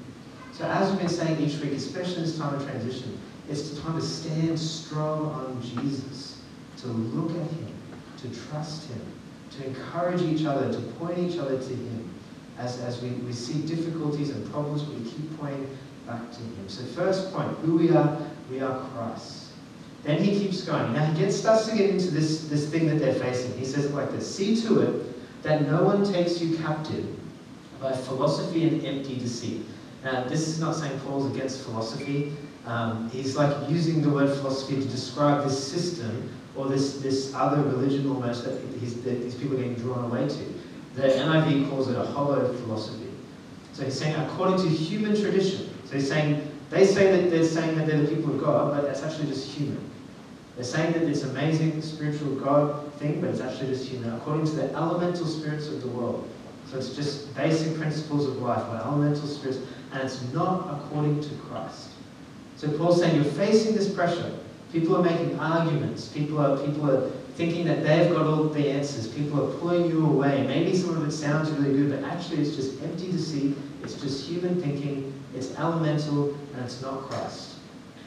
So 0.52 0.66
as 0.66 0.90
we've 0.90 1.00
been 1.00 1.09
saying 1.09 1.40
each 1.40 1.59
week, 1.61 1.73
especially 1.73 2.23
this 2.23 2.37
time 2.37 2.54
of 2.54 2.62
transition, 2.64 3.19
it's 3.49 3.80
time 3.80 3.99
to 3.99 4.04
stand 4.04 4.61
strong 4.61 5.26
on 5.30 5.62
Jesus, 5.62 6.42
to 6.78 6.88
look 6.88 7.30
at 7.30 7.50
him, 7.50 7.75
to 8.19 8.28
trust 8.49 8.90
him, 8.90 9.00
to 9.52 9.66
encourage 9.66 10.21
each 10.21 10.45
other, 10.45 10.71
to 10.71 10.80
point 10.92 11.19
each 11.19 11.38
other 11.38 11.57
to 11.59 11.69
him. 11.69 12.11
As, 12.59 12.78
as 12.80 13.00
we, 13.00 13.09
we 13.09 13.33
see 13.33 13.62
difficulties 13.62 14.28
and 14.28 14.50
problems, 14.52 14.85
we 14.85 15.11
keep 15.11 15.38
pointing 15.40 15.78
back 16.07 16.30
to 16.30 16.40
him. 16.40 16.69
So 16.69 16.85
first 16.85 17.33
point, 17.33 17.57
who 17.61 17.78
we 17.78 17.90
are, 17.90 18.21
we 18.50 18.61
are 18.61 18.78
Christ. 18.90 19.50
Then 20.02 20.23
he 20.23 20.38
keeps 20.38 20.62
going. 20.62 20.92
Now 20.92 21.04
he 21.04 21.19
gets, 21.19 21.37
starts 21.37 21.69
to 21.69 21.76
get 21.76 21.90
into 21.90 22.11
this, 22.11 22.49
this 22.49 22.69
thing 22.69 22.87
that 22.88 22.99
they're 22.99 23.14
facing. 23.14 23.57
He 23.59 23.64
says 23.64 23.87
it 23.87 23.95
like 23.95 24.11
this, 24.11 24.35
see 24.35 24.61
to 24.62 24.80
it 24.80 25.42
that 25.42 25.66
no 25.66 25.83
one 25.85 26.11
takes 26.11 26.40
you 26.40 26.57
captive 26.59 27.07
by 27.80 27.92
philosophy 27.92 28.66
and 28.66 28.85
empty 28.85 29.16
deceit. 29.16 29.64
Now 30.04 30.25
this 30.25 30.49
is 30.49 30.59
not 30.59 30.75
saying 30.75 30.99
Paul's 31.00 31.35
against 31.35 31.62
philosophy. 31.64 32.33
Um, 32.66 33.11
he's 33.11 33.37
like 33.37 33.71
using 33.71 34.02
the 34.02 34.11
word 34.11 34.30
philosophy 34.38 34.76
to 34.76 34.87
describe 34.87 35.45
this 35.45 35.71
system 35.71 36.30
or 36.57 36.69
this, 36.69 36.99
this 37.00 37.35
other 37.35 37.62
religion 37.62 38.09
almost 38.09 38.45
that, 38.45 38.52
that 38.61 39.23
these 39.23 39.35
people 39.35 39.54
are 39.54 39.62
getting 39.62 39.75
drawn 39.75 40.04
away 40.04 40.28
to. 40.28 40.54
The 40.95 41.09
NIV 41.09 41.71
calls 41.71 41.88
it 41.88 41.97
a 41.97 42.04
hollow 42.04 42.52
philosophy. 42.54 43.09
So 43.73 43.85
he's 43.85 43.99
saying 43.99 44.16
according 44.16 44.59
to 44.59 44.69
human 44.69 45.14
tradition. 45.14 45.71
So 45.87 45.95
he's 45.95 46.09
saying 46.09 46.47
they 46.71 46.87
say 46.87 47.11
that 47.11 47.30
they're 47.30 47.45
saying 47.45 47.76
that 47.78 47.87
they're 47.87 48.02
the 48.02 48.14
people 48.14 48.35
of 48.35 48.40
God, 48.40 48.75
but 48.75 48.83
that's 48.83 49.02
actually 49.02 49.26
just 49.26 49.49
human. 49.50 49.89
They're 50.61 50.67
saying 50.67 50.93
that 50.93 51.07
this 51.07 51.23
amazing 51.23 51.81
spiritual 51.81 52.35
God 52.35 52.93
thing, 52.97 53.23
but 53.23 53.31
it's 53.31 53.40
actually 53.40 53.69
just 53.69 53.88
human, 53.88 54.12
according 54.12 54.45
to 54.45 54.52
the 54.57 54.71
elemental 54.75 55.25
spirits 55.25 55.69
of 55.69 55.81
the 55.81 55.88
world. 55.88 56.29
So 56.67 56.76
it's 56.76 56.95
just 56.95 57.35
basic 57.35 57.79
principles 57.79 58.26
of 58.26 58.43
life 58.43 58.67
by 58.67 58.76
elemental 58.76 59.26
spirits, 59.26 59.61
and 59.90 60.02
it's 60.02 60.21
not 60.35 60.69
according 60.71 61.23
to 61.23 61.35
Christ. 61.49 61.88
So 62.57 62.71
Paul's 62.76 63.00
saying 63.00 63.17
you're 63.17 63.33
facing 63.33 63.75
this 63.75 63.90
pressure. 63.90 64.38
People 64.71 64.99
are 64.99 65.02
making 65.02 65.40
arguments. 65.40 66.09
People 66.09 66.38
are 66.38 66.59
people 66.59 66.90
are 66.90 67.09
thinking 67.37 67.64
that 67.64 67.83
they've 67.83 68.12
got 68.12 68.26
all 68.26 68.45
the 68.45 68.69
answers. 68.69 69.09
People 69.09 69.43
are 69.43 69.55
pulling 69.61 69.87
you 69.87 70.05
away. 70.05 70.47
Maybe 70.47 70.76
some 70.76 70.95
of 70.95 71.09
it 71.09 71.12
sounds 71.12 71.50
really 71.52 71.75
good, 71.75 71.90
but 71.90 72.12
actually 72.12 72.43
it's 72.43 72.55
just 72.55 72.83
empty 72.83 73.11
deceit. 73.11 73.57
It's 73.83 73.95
just 73.95 74.29
human 74.29 74.61
thinking. 74.61 75.11
It's 75.35 75.57
elemental, 75.57 76.35
and 76.52 76.62
it's 76.62 76.83
not 76.83 77.09
Christ. 77.09 77.55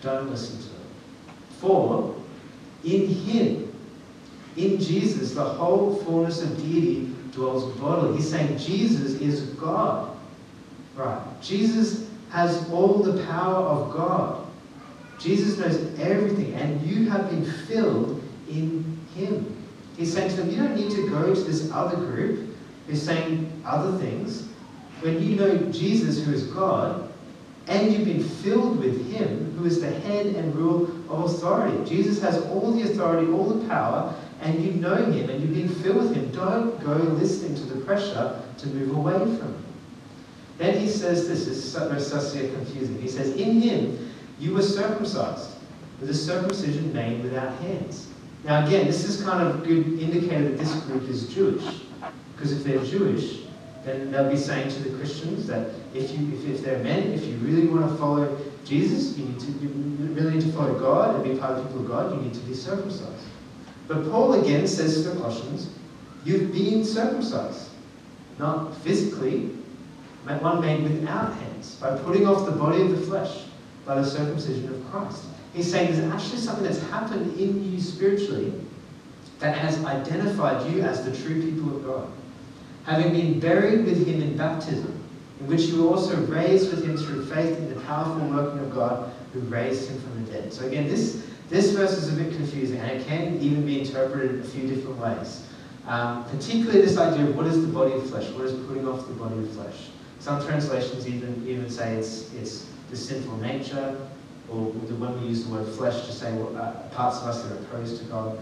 Don't 0.03 0.29
listen 0.29 0.59
to 0.59 0.65
it. 0.65 1.35
For 1.59 2.13
in 2.83 3.07
Him, 3.07 3.73
in 4.55 4.79
Jesus, 4.79 5.33
the 5.33 5.43
whole 5.43 5.95
fullness 6.03 6.41
of 6.41 6.57
deity 6.57 7.13
dwells 7.31 7.75
bodily. 7.79 8.17
He's 8.17 8.29
saying 8.29 8.57
Jesus 8.57 9.13
is 9.19 9.41
God. 9.51 10.15
Right. 10.95 11.21
Jesus 11.41 12.07
has 12.29 12.69
all 12.69 12.99
the 12.99 13.23
power 13.25 13.65
of 13.65 13.93
God. 13.93 14.47
Jesus 15.19 15.57
knows 15.57 15.99
everything, 15.99 16.53
and 16.55 16.81
you 16.81 17.09
have 17.09 17.29
been 17.29 17.45
filled 17.45 18.21
in 18.49 18.99
Him. 19.15 19.55
He's 19.97 20.13
saying 20.13 20.29
to 20.31 20.35
them, 20.37 20.49
You 20.49 20.57
don't 20.57 20.75
need 20.75 20.91
to 20.91 21.09
go 21.09 21.33
to 21.33 21.41
this 21.41 21.71
other 21.71 21.95
group 21.95 22.55
who's 22.87 23.01
saying 23.01 23.49
other 23.65 23.97
things. 23.97 24.47
When 25.01 25.21
you 25.21 25.35
know 25.35 25.57
Jesus, 25.71 26.23
who 26.23 26.33
is 26.33 26.45
God, 26.47 27.11
and 27.67 27.93
you've 27.93 28.05
been 28.05 28.23
filled 28.23 28.79
with 28.79 29.11
Him, 29.11 29.55
who 29.57 29.65
is 29.65 29.79
the 29.79 29.91
head 29.91 30.27
and 30.27 30.55
rule 30.55 30.85
of 31.09 31.25
authority. 31.25 31.83
Jesus 31.89 32.21
has 32.21 32.37
all 32.47 32.71
the 32.71 32.83
authority, 32.91 33.31
all 33.31 33.45
the 33.45 33.67
power, 33.67 34.13
and 34.41 34.63
you 34.63 34.73
know 34.73 34.95
Him 34.95 35.29
and 35.29 35.41
you've 35.41 35.53
been 35.53 35.69
filled 35.83 35.97
with 35.97 36.15
Him. 36.15 36.31
Don't 36.31 36.83
go 36.83 36.93
listening 36.93 37.55
to 37.55 37.63
the 37.63 37.83
pressure 37.85 38.41
to 38.57 38.67
move 38.67 38.95
away 38.95 39.13
from 39.13 39.53
Him. 39.53 39.65
Then 40.57 40.79
he 40.79 40.87
says 40.87 41.27
this, 41.27 41.45
this 41.45 41.57
is 41.57 41.73
so 41.73 41.89
confusing. 41.89 43.01
He 43.01 43.07
says, 43.07 43.35
In 43.35 43.61
Him 43.61 44.11
you 44.39 44.53
were 44.53 44.61
circumcised 44.61 45.51
with 45.99 46.09
a 46.09 46.13
circumcision 46.13 46.93
made 46.93 47.23
without 47.23 47.57
hands. 47.61 48.07
Now, 48.43 48.65
again, 48.65 48.85
this 48.85 49.05
is 49.05 49.23
kind 49.23 49.47
of 49.47 49.63
good 49.63 49.99
indicator 49.99 50.49
that 50.49 50.57
this 50.57 50.73
group 50.81 51.07
is 51.09 51.33
Jewish. 51.33 51.63
Because 52.35 52.51
if 52.51 52.63
they're 52.63 52.83
Jewish, 52.83 53.42
then 53.85 54.11
they'll 54.11 54.29
be 54.29 54.37
saying 54.37 54.69
to 54.69 54.79
the 54.79 54.97
Christians 54.97 55.45
that 55.47 55.71
if, 55.93 56.11
you, 56.11 56.33
if, 56.33 56.45
if 56.45 56.63
they're 56.63 56.79
men, 56.79 57.11
if 57.11 57.25
you 57.25 57.35
really 57.37 57.67
want 57.67 57.89
to 57.89 57.97
follow 57.97 58.37
Jesus, 58.63 59.17
you, 59.17 59.25
need 59.25 59.39
to, 59.41 59.47
you 59.47 59.69
really 60.13 60.35
need 60.35 60.41
to 60.41 60.51
follow 60.53 60.77
God 60.79 61.15
and 61.15 61.23
be 61.23 61.37
part 61.37 61.57
of 61.57 61.57
the 61.57 61.63
people 61.65 61.81
of 61.81 61.87
God, 61.87 62.15
you 62.15 62.21
need 62.21 62.33
to 62.33 62.39
be 62.41 62.53
circumcised. 62.53 63.25
But 63.87 64.09
Paul 64.09 64.41
again 64.41 64.67
says 64.67 65.03
to 65.03 65.09
the 65.09 65.15
Colossians, 65.19 65.69
you've 66.23 66.53
been 66.53 66.85
circumcised. 66.85 67.69
Not 68.39 68.75
physically, 68.77 69.51
but 70.25 70.41
one 70.41 70.61
made 70.61 70.83
without 70.83 71.33
hands, 71.35 71.75
by 71.75 71.95
putting 71.97 72.25
off 72.25 72.45
the 72.45 72.53
body 72.53 72.81
of 72.81 72.91
the 72.91 73.05
flesh, 73.05 73.43
by 73.85 73.95
the 73.95 74.05
circumcision 74.05 74.73
of 74.73 74.91
Christ. 74.91 75.25
He's 75.53 75.69
saying 75.69 75.93
there's 75.93 76.11
actually 76.11 76.39
something 76.39 76.63
that's 76.63 76.81
happened 76.89 77.37
in 77.39 77.71
you 77.71 77.79
spiritually 77.79 78.53
that 79.39 79.55
has 79.57 79.83
identified 79.83 80.71
you 80.71 80.81
as 80.81 81.05
the 81.05 81.15
true 81.15 81.41
people 81.41 81.75
of 81.75 81.85
God 81.85 82.07
having 82.85 83.13
been 83.13 83.39
buried 83.39 83.85
with 83.85 84.05
him 84.05 84.21
in 84.21 84.37
baptism, 84.37 85.03
in 85.39 85.47
which 85.47 85.61
you 85.61 85.83
were 85.83 85.89
also 85.89 86.15
raised 86.25 86.69
with 86.69 86.85
him 86.85 86.97
through 86.97 87.25
faith 87.25 87.57
in 87.57 87.73
the 87.73 87.79
powerful 87.81 88.27
working 88.27 88.59
of 88.59 88.73
God 88.73 89.13
who 89.33 89.39
raised 89.41 89.89
him 89.89 89.99
from 89.99 90.25
the 90.25 90.31
dead. 90.31 90.53
So 90.53 90.65
again, 90.65 90.87
this, 90.87 91.25
this 91.49 91.71
verse 91.71 91.93
is 91.93 92.13
a 92.13 92.21
bit 92.21 92.33
confusing, 92.35 92.79
and 92.79 92.91
it 92.91 93.07
can 93.07 93.39
even 93.39 93.65
be 93.65 93.79
interpreted 93.79 94.35
in 94.35 94.41
a 94.41 94.43
few 94.43 94.67
different 94.67 94.97
ways. 94.97 95.47
Um, 95.87 96.23
particularly 96.25 96.81
this 96.81 96.97
idea 96.97 97.25
of 97.25 97.35
what 97.35 97.45
is 97.45 97.65
the 97.65 97.71
body 97.71 97.93
of 97.93 98.09
flesh, 98.09 98.29
what 98.29 98.45
is 98.45 98.53
putting 98.67 98.87
off 98.87 99.05
the 99.07 99.13
body 99.13 99.37
of 99.39 99.51
flesh. 99.51 99.89
Some 100.19 100.45
translations 100.45 101.07
even, 101.07 101.45
even 101.45 101.69
say 101.69 101.95
it's, 101.95 102.33
it's 102.35 102.69
the 102.89 102.95
sinful 102.95 103.37
nature, 103.37 104.07
or 104.49 104.65
when 104.67 105.21
we 105.21 105.27
use 105.27 105.45
the 105.45 105.51
word 105.51 105.67
flesh 105.67 106.05
to 106.05 106.13
say 106.13 106.31
uh, 106.31 106.71
parts 106.91 107.17
of 107.17 107.27
us 107.27 107.43
that 107.43 107.53
are 107.53 107.59
opposed 107.59 107.99
to 107.99 108.05
God. 108.05 108.39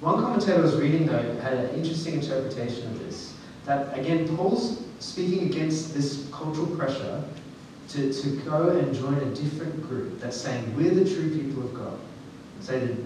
One 0.00 0.20
commentator 0.20 0.58
I 0.58 0.62
was 0.62 0.74
reading, 0.76 1.06
though, 1.06 1.36
had 1.40 1.52
an 1.52 1.70
interesting 1.76 2.14
interpretation 2.14 2.90
of 2.90 2.98
this 3.00 3.31
that 3.64 3.96
again, 3.98 4.36
Paul's 4.36 4.82
speaking 4.98 5.46
against 5.46 5.94
this 5.94 6.28
cultural 6.32 6.66
pressure 6.66 7.22
to, 7.88 8.12
to 8.12 8.28
go 8.42 8.70
and 8.70 8.94
join 8.94 9.16
a 9.16 9.34
different 9.34 9.82
group 9.88 10.18
that's 10.20 10.36
saying, 10.36 10.74
we're 10.76 10.94
the 10.94 11.04
true 11.04 11.30
people 11.30 11.62
of 11.62 11.74
God. 11.74 11.98
Say 12.60 12.78
the 12.78 12.96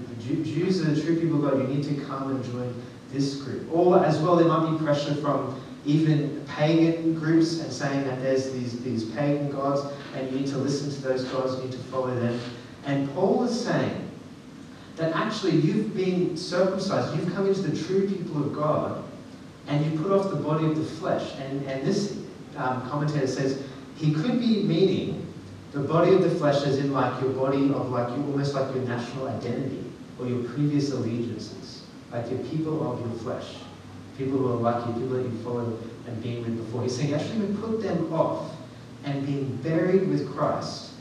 Jews 0.44 0.80
are 0.80 0.90
the 0.90 1.00
true 1.00 1.18
people 1.18 1.44
of 1.44 1.50
God, 1.50 1.60
you 1.62 1.74
need 1.74 1.84
to 1.84 2.04
come 2.04 2.30
and 2.30 2.44
join 2.44 2.74
this 3.10 3.36
group. 3.36 3.72
Or 3.72 4.04
as 4.04 4.18
well, 4.18 4.36
there 4.36 4.48
might 4.48 4.70
be 4.70 4.84
pressure 4.84 5.14
from 5.14 5.60
even 5.84 6.44
pagan 6.46 7.14
groups 7.14 7.60
and 7.60 7.72
saying 7.72 8.04
that 8.04 8.20
there's 8.20 8.52
these, 8.52 8.80
these 8.80 9.04
pagan 9.04 9.50
gods 9.50 9.80
and 10.14 10.30
you 10.30 10.40
need 10.40 10.48
to 10.48 10.58
listen 10.58 10.90
to 10.90 11.00
those 11.00 11.24
gods, 11.24 11.56
you 11.56 11.64
need 11.64 11.72
to 11.72 11.78
follow 11.78 12.14
them. 12.14 12.38
And 12.84 13.12
Paul 13.14 13.44
is 13.44 13.64
saying 13.64 14.10
that 14.96 15.14
actually 15.14 15.56
you've 15.56 15.94
been 15.94 16.36
circumcised, 16.36 17.16
you've 17.16 17.32
come 17.34 17.46
into 17.46 17.62
the 17.62 17.84
true 17.84 18.08
people 18.08 18.42
of 18.42 18.54
God, 18.54 19.02
and 19.66 19.84
you 19.84 19.98
put 20.00 20.12
off 20.12 20.30
the 20.30 20.36
body 20.36 20.66
of 20.66 20.76
the 20.76 20.84
flesh. 20.84 21.34
And, 21.38 21.64
and 21.66 21.86
this 21.86 22.18
um, 22.56 22.88
commentator 22.88 23.26
says 23.26 23.62
he 23.96 24.12
could 24.12 24.38
be 24.38 24.62
meaning 24.62 25.26
the 25.72 25.80
body 25.80 26.14
of 26.14 26.22
the 26.22 26.30
flesh 26.30 26.62
as 26.62 26.78
in 26.78 26.92
like 26.92 27.20
your 27.20 27.30
body 27.30 27.70
of 27.72 27.90
like 27.90 28.08
you 28.16 28.24
almost 28.24 28.54
like 28.54 28.74
your 28.74 28.84
national 28.84 29.28
identity 29.28 29.84
or 30.18 30.26
your 30.26 30.42
previous 30.50 30.92
allegiances, 30.92 31.82
like 32.12 32.30
your 32.30 32.38
people 32.44 32.90
of 32.90 33.00
your 33.00 33.18
flesh, 33.18 33.56
people 34.16 34.38
who 34.38 34.52
are 34.52 34.56
like 34.56 34.86
you, 34.86 34.92
people 34.94 35.08
that 35.16 35.22
you 35.22 35.38
followed 35.42 35.90
and 36.06 36.22
been 36.22 36.42
with 36.42 36.64
before. 36.64 36.82
He's 36.82 36.96
saying 36.96 37.12
actually 37.12 37.40
we 37.40 37.56
put 37.56 37.82
them 37.82 38.12
off 38.12 38.52
and 39.04 39.26
being 39.26 39.56
buried 39.56 40.08
with 40.08 40.32
Christ 40.34 40.92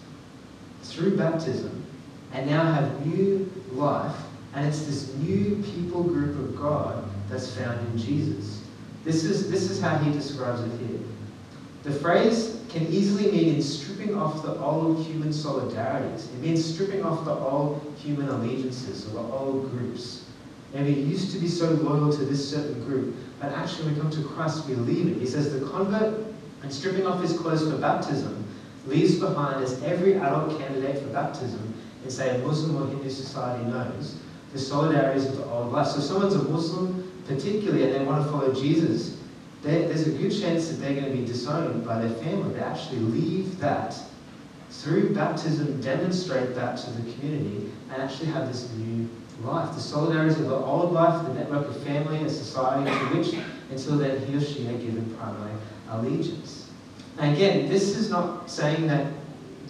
through 0.84 1.17
baptism 1.17 1.86
and 2.34 2.50
now 2.50 2.74
have 2.74 3.05
new 3.05 3.51
life 3.72 4.15
and 4.53 4.65
it's 4.65 4.86
this 4.86 5.13
new 5.15 5.63
people 5.74 6.03
group 6.03 6.38
of 6.38 6.55
God 6.57 7.10
that's 7.29 7.55
found 7.55 7.79
in 7.88 7.98
Jesus. 7.98 8.62
This 9.03 9.24
is, 9.24 9.51
this 9.51 9.70
is 9.70 9.82
how 9.82 9.98
he 9.98 10.12
describes 10.12 10.62
it 10.62 10.79
here. 10.79 11.00
The 11.84 11.91
phrase 11.91 12.63
can 12.70 12.88
easily 12.88 13.32
mean 13.32 13.55
in 13.55 13.62
stripping 13.62 14.15
off 14.15 14.41
the 14.41 14.55
old 14.60 15.05
human 15.05 15.29
solidarities. 15.29 16.25
It 16.34 16.39
means 16.41 16.65
stripping 16.65 17.03
off 17.03 17.24
the 17.24 17.34
old 17.34 17.96
human 17.98 18.27
allegiances 18.27 19.08
or 19.08 19.22
the 19.22 19.29
old 19.34 19.72
groups. 19.72 20.25
Maybe 20.74 20.94
you 20.94 21.05
used 21.05 21.32
to 21.32 21.38
be 21.38 21.48
so 21.48 21.70
loyal 21.70 22.12
to 22.12 22.25
this 22.25 22.50
certain 22.50 22.84
group, 22.84 23.15
but 23.39 23.51
actually 23.51 23.86
when 23.86 23.96
we 23.96 24.01
come 24.01 24.12
to 24.12 24.24
Christ, 24.27 24.67
we 24.67 24.75
leave 24.75 25.08
it. 25.08 25.20
He 25.20 25.27
says 25.27 25.53
the 25.53 25.65
convert, 25.67 26.25
and 26.63 26.74
stripping 26.74 27.05
off 27.05 27.22
his 27.22 27.38
clothes 27.38 27.70
for 27.70 27.77
baptism, 27.77 28.44
leaves 28.88 29.15
behind 29.20 29.63
as 29.63 29.82
every 29.84 30.15
adult 30.15 30.60
candidate 30.60 31.01
for 31.01 31.10
baptism 31.10 31.74
in, 32.03 32.10
say, 32.10 32.36
a 32.36 32.39
Muslim 32.39 32.82
or 32.82 32.88
Hindu 32.88 33.10
society 33.10 33.63
knows, 33.65 34.17
the 34.51 34.60
solidarities 34.60 35.27
of 35.27 35.38
the 35.38 35.46
old 35.46 35.72
life. 35.72 35.88
So 35.88 36.00
if 36.00 36.03
someone's 36.03 36.36
a 36.36 36.44
Muslim, 36.44 37.12
particularly, 37.25 37.84
and 37.84 37.94
they 37.94 38.03
want 38.03 38.24
to 38.24 38.32
follow 38.32 38.53
Jesus, 38.53 39.17
there's 39.62 40.08
a 40.08 40.12
good 40.12 40.29
chance 40.29 40.70
that 40.70 40.75
they're 40.75 40.94
going 40.94 41.12
to 41.12 41.17
be 41.17 41.25
disowned 41.25 41.86
by 41.86 42.00
their 42.00 42.15
family. 42.24 42.53
They 42.53 42.60
actually 42.60 43.00
leave 43.00 43.60
that 43.60 43.98
through 44.70 45.15
baptism, 45.15 45.82
demonstrate 45.82 46.53
that 46.55 46.77
to 46.77 46.91
the 46.91 47.12
community, 47.13 47.72
and 47.91 48.01
actually 48.01 48.27
have 48.27 48.48
this 48.48 48.70
new 48.74 49.10
life. 49.44 49.74
The 49.74 49.82
solidarities 49.82 50.38
of 50.39 50.50
the 50.50 50.55
old 50.55 50.94
life, 50.94 51.25
the 51.25 51.34
network 51.34 51.67
of 51.67 51.84
family 51.84 52.17
and 52.17 52.29
society 52.29 52.91
to 52.91 53.05
which, 53.17 53.36
until 53.72 53.98
then, 53.98 54.25
he 54.27 54.36
or 54.36 54.41
she 54.41 54.65
had 54.65 54.79
given 54.79 55.15
primary 55.15 55.53
allegiance. 55.89 56.70
And 57.17 57.34
again, 57.34 57.70
this 57.70 57.98
is 57.98 58.10
not 58.10 58.50
saying 58.50 58.88
that 58.88 59.12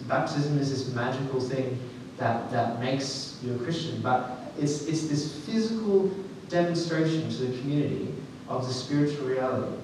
baptism 0.08 0.58
is 0.58 0.70
this 0.70 0.94
magical 0.94 1.40
thing 1.40 1.78
that, 2.18 2.50
that 2.50 2.80
makes 2.80 3.38
you 3.42 3.54
a 3.54 3.58
Christian, 3.58 4.00
but 4.02 4.38
it's, 4.58 4.86
it's 4.86 5.06
this 5.06 5.38
physical 5.44 6.10
demonstration 6.48 7.28
to 7.30 7.36
the 7.36 7.58
community 7.58 8.14
of 8.48 8.66
the 8.66 8.72
spiritual 8.72 9.26
reality. 9.26 9.74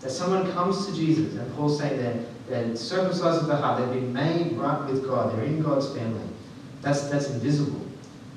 That 0.00 0.10
someone 0.10 0.50
comes 0.52 0.86
to 0.86 0.94
Jesus, 0.94 1.34
and 1.34 1.54
Paul's 1.54 1.78
saying 1.78 2.00
that 2.00 2.48
they're 2.48 2.76
circumcised 2.76 3.42
of 3.42 3.46
the 3.46 3.56
heart, 3.56 3.80
they've 3.80 4.00
been 4.00 4.12
made 4.12 4.52
right 4.52 4.88
with 4.88 5.06
God, 5.06 5.36
they're 5.36 5.44
in 5.44 5.62
God's 5.62 5.92
family. 5.94 6.26
That's, 6.82 7.08
that's 7.08 7.30
invisible. 7.30 7.84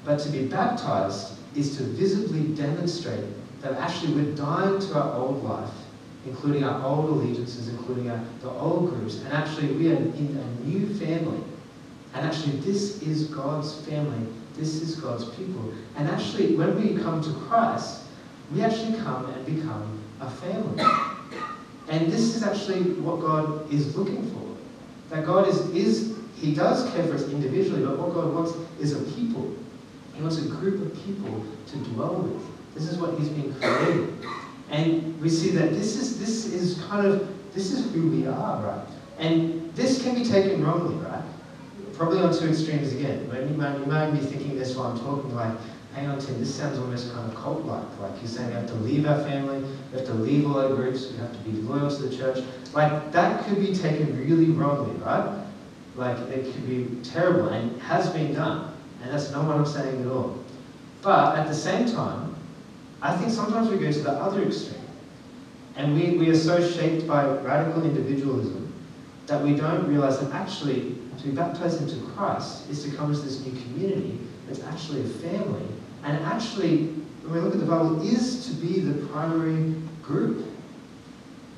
But 0.03 0.19
to 0.19 0.29
be 0.29 0.47
baptized 0.47 1.33
is 1.55 1.77
to 1.77 1.83
visibly 1.83 2.55
demonstrate 2.55 3.25
that 3.61 3.73
actually 3.73 4.13
we're 4.13 4.35
dying 4.35 4.79
to 4.79 5.00
our 5.00 5.13
old 5.13 5.43
life, 5.43 5.69
including 6.25 6.63
our 6.63 6.83
old 6.83 7.09
allegiances, 7.09 7.69
including 7.69 8.09
our, 8.09 8.19
the 8.41 8.50
old 8.50 8.89
groups, 8.89 9.19
and 9.19 9.33
actually 9.33 9.71
we 9.73 9.91
are 9.91 9.97
in 9.97 10.38
a 10.63 10.65
new 10.65 10.93
family. 10.95 11.43
And 12.13 12.25
actually, 12.25 12.57
this 12.57 13.01
is 13.01 13.27
God's 13.27 13.85
family. 13.85 14.27
This 14.55 14.81
is 14.81 14.96
God's 14.96 15.25
people. 15.36 15.74
And 15.96 16.10
actually, 16.10 16.55
when 16.55 16.75
we 16.81 17.01
come 17.01 17.22
to 17.24 17.34
Christ, 17.48 18.03
we 18.53 18.62
actually 18.62 19.00
come 19.00 19.25
and 19.25 19.46
become 19.46 20.00
a 20.20 20.29
family. 20.29 20.84
And 21.89 22.12
this 22.12 22.36
is 22.36 22.43
actually 22.43 22.93
what 23.01 23.20
God 23.20 23.72
is 23.72 23.96
looking 23.96 24.29
for. 24.31 25.15
That 25.15 25.25
God 25.25 25.48
is, 25.48 25.60
is 25.72 26.17
He 26.36 26.53
does 26.53 26.89
care 26.93 27.03
for 27.05 27.15
us 27.15 27.24
individually, 27.29 27.86
but 27.86 27.98
what 27.98 28.13
God 28.13 28.34
wants 28.34 28.53
is 28.79 28.93
a 28.93 29.01
people. 29.13 29.53
He 30.13 30.22
wants 30.22 30.38
a 30.38 30.48
group 30.48 30.81
of 30.81 31.05
people 31.05 31.46
to 31.67 31.77
dwell 31.91 32.15
with. 32.15 32.41
This 32.75 32.89
is 32.89 32.98
what 32.98 33.17
He's 33.20 33.29
been 33.29 33.53
created. 33.55 34.13
And 34.70 35.20
we 35.22 35.29
see 35.29 35.50
that 35.51 35.72
this 35.72 35.98
is 35.98 36.17
this 36.20 36.46
is 36.46 36.81
kind 36.86 37.05
of 37.05 37.27
this 37.53 37.72
is 37.72 37.91
who 37.93 38.10
we 38.10 38.25
are, 38.25 38.63
right? 38.63 38.88
And 39.20 39.74
this 39.75 40.01
can 40.01 40.15
be 40.15 40.24
taken 40.24 40.63
wrongly? 40.63 41.00
Probably 42.01 42.22
on 42.22 42.34
two 42.36 42.48
extremes 42.48 42.93
again. 42.93 43.29
When 43.29 43.48
you 43.48 43.53
might, 43.53 43.77
you 43.77 43.86
might 43.86 44.10
be 44.10 44.17
thinking 44.17 44.58
this 44.58 44.75
while 44.75 44.88
I'm 44.88 45.00
talking, 45.01 45.36
like, 45.36 45.55
hang 45.93 46.08
on, 46.08 46.17
Tim, 46.17 46.39
this 46.39 46.55
sounds 46.55 46.79
almost 46.79 47.13
kind 47.13 47.31
of 47.31 47.38
cult-like. 47.38 48.00
Like 48.00 48.20
you're 48.20 48.27
saying 48.27 48.48
we 48.48 48.55
have 48.55 48.65
to 48.70 48.74
leave 48.74 49.05
our 49.05 49.22
family, 49.22 49.60
we 49.62 50.00
have 50.00 50.08
to 50.08 50.15
leave 50.15 50.48
all 50.48 50.60
our 50.60 50.70
groups, 50.70 51.12
we 51.12 51.17
have 51.17 51.31
to 51.31 51.38
be 51.48 51.51
loyal 51.62 51.91
to 51.91 52.01
the 52.01 52.17
church. 52.17 52.43
Like 52.74 53.12
that 53.12 53.46
could 53.46 53.60
be 53.60 53.72
taken 53.75 54.17
really 54.17 54.46
wrongly, 54.46 54.96
right? 54.96 55.46
Like 55.96 56.17
it 56.29 56.51
could 56.51 56.67
be 56.67 57.08
terrible 57.08 57.50
and 57.50 57.79
has 57.84 58.10
been 58.10 58.34
done. 58.34 58.74
And 59.03 59.13
that's 59.13 59.29
not 59.29 59.46
what 59.46 59.58
I'm 59.58 59.65
saying 59.67 60.01
at 60.01 60.08
all. 60.08 60.43
But 61.03 61.38
at 61.38 61.48
the 61.48 61.53
same 61.53 61.86
time, 61.86 62.36
I 63.03 63.15
think 63.15 63.29
sometimes 63.29 63.70
we 63.70 63.77
go 63.77 63.91
to 63.91 64.00
the 64.00 64.13
other 64.13 64.41
extreme. 64.41 64.81
And 65.75 65.93
we, 65.93 66.17
we 66.17 66.31
are 66.31 66.36
so 66.36 66.67
shaped 66.67 67.08
by 67.08 67.27
radical 67.27 67.84
individualism 67.84 68.74
that 69.27 69.43
we 69.43 69.53
don't 69.53 69.88
realize 69.88 70.20
that 70.20 70.31
actually 70.31 70.98
to 71.22 71.28
be 71.28 71.36
baptized 71.36 71.82
into 71.82 72.04
Christ 72.12 72.70
is 72.70 72.84
to 72.84 72.92
come 72.96 73.13
into 73.13 73.22
this 73.22 73.46
new 73.46 73.51
community 73.62 74.20
that's 74.48 74.63
actually 74.63 75.01
a 75.01 75.08
family. 75.08 75.66
And 76.04 76.18
actually, 76.25 76.88
when 77.24 77.34
we 77.34 77.40
look 77.42 77.54
at 77.54 77.60
the 77.60 77.66
Bible, 77.66 78.01
is 78.01 78.48
to 78.48 78.53
be 78.55 78.79
the 78.79 79.05
primary 79.07 79.75
group. 80.01 80.46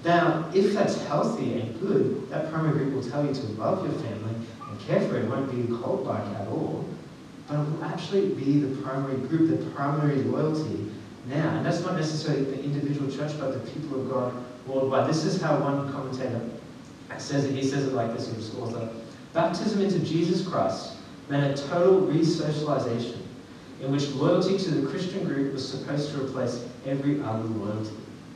Now, 0.03 0.49
if 0.53 0.73
that's 0.73 1.01
healthy 1.05 1.61
and 1.61 1.79
good, 1.79 2.29
that 2.29 2.51
primary 2.51 2.77
group 2.77 2.93
will 2.93 3.09
tell 3.09 3.25
you 3.25 3.33
to 3.33 3.45
love 3.53 3.85
your 3.85 3.97
family 4.01 4.35
and 4.69 4.79
care 4.81 4.99
for 5.07 5.17
it. 5.17 5.23
It 5.23 5.29
won't 5.29 5.49
be 5.49 5.73
cult-like 5.81 6.25
at 6.35 6.47
all. 6.49 6.85
But 7.47 7.59
it 7.59 7.69
will 7.69 7.83
actually 7.85 8.29
be 8.33 8.59
the 8.59 8.81
primary 8.81 9.17
group, 9.27 9.49
the 9.49 9.65
primary 9.71 10.17
loyalty 10.23 10.91
now. 11.27 11.55
And 11.55 11.65
that's 11.65 11.79
not 11.81 11.95
necessarily 11.95 12.43
the 12.43 12.61
individual 12.61 13.09
church, 13.09 13.39
but 13.39 13.53
the 13.53 13.71
people 13.71 14.01
of 14.01 14.09
God 14.09 14.33
worldwide. 14.67 15.09
This 15.09 15.23
is 15.23 15.41
how 15.41 15.57
one 15.59 15.91
commentator 15.93 16.41
says 17.17 17.45
it. 17.45 17.53
He 17.53 17.63
says 17.63 17.87
it 17.87 17.93
like 17.93 18.13
this, 18.13 18.27
his 18.27 18.53
author. 18.55 18.89
Baptism 19.33 19.81
into 19.81 19.99
Jesus 19.99 20.47
Christ 20.47 20.93
meant 21.29 21.59
a 21.59 21.67
total 21.67 22.01
re-socialization 22.01 23.19
in 23.81 23.91
which 23.91 24.09
loyalty 24.11 24.57
to 24.57 24.71
the 24.71 24.87
Christian 24.87 25.25
group 25.25 25.53
was 25.53 25.67
supposed 25.67 26.11
to 26.13 26.23
replace 26.23 26.63
every 26.85 27.21
other 27.21 27.43
loyalty. 27.43 27.95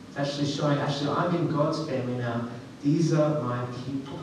It's 0.10 0.18
actually 0.18 0.48
showing, 0.48 0.80
actually, 0.80 1.12
I'm 1.12 1.36
in 1.36 1.56
God's 1.56 1.88
family 1.88 2.18
now. 2.18 2.50
These 2.84 3.14
are 3.14 3.42
my 3.42 3.64
people. 3.86 4.20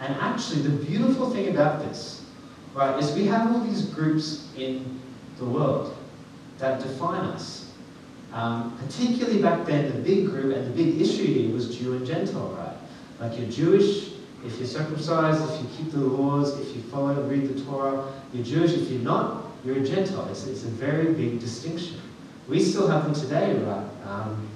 And 0.00 0.14
actually, 0.16 0.62
the 0.62 0.84
beautiful 0.84 1.30
thing 1.30 1.48
about 1.48 1.80
this, 1.80 2.24
right, 2.74 2.98
is 3.02 3.12
we 3.12 3.26
have 3.26 3.52
all 3.52 3.60
these 3.60 3.86
groups 3.86 4.48
in 4.56 5.00
the 5.38 5.44
world 5.44 5.96
that 6.58 6.80
define 6.80 7.24
us. 7.24 7.72
Um, 8.32 8.78
particularly 8.78 9.42
back 9.42 9.66
then, 9.66 9.90
the 9.90 9.98
big 10.02 10.26
group 10.26 10.54
and 10.54 10.66
the 10.66 10.70
big 10.70 11.00
issue 11.00 11.24
here 11.24 11.52
was 11.52 11.76
Jew 11.76 11.94
and 11.94 12.06
Gentile, 12.06 12.54
right? 12.58 12.76
Like 13.18 13.38
you're 13.38 13.50
Jewish, 13.50 14.09
if 14.44 14.58
you're 14.58 14.66
circumcised, 14.66 15.42
if 15.52 15.60
you 15.60 15.68
keep 15.76 15.92
the 15.92 16.00
laws, 16.00 16.58
if 16.58 16.74
you 16.74 16.82
follow 16.82 17.10
and 17.10 17.30
read 17.30 17.54
the 17.54 17.60
Torah, 17.64 18.10
you're 18.32 18.44
Jewish. 18.44 18.72
If 18.72 18.90
you're 18.90 19.02
not, 19.02 19.44
you're 19.64 19.76
a 19.76 19.84
Gentile. 19.84 20.28
It's, 20.30 20.46
it's 20.46 20.64
a 20.64 20.68
very 20.68 21.12
big 21.12 21.40
distinction. 21.40 22.00
We 22.48 22.60
still 22.60 22.88
have 22.88 23.04
them 23.04 23.14
today, 23.14 23.54
right? 23.62 23.86
Um, 24.06 24.48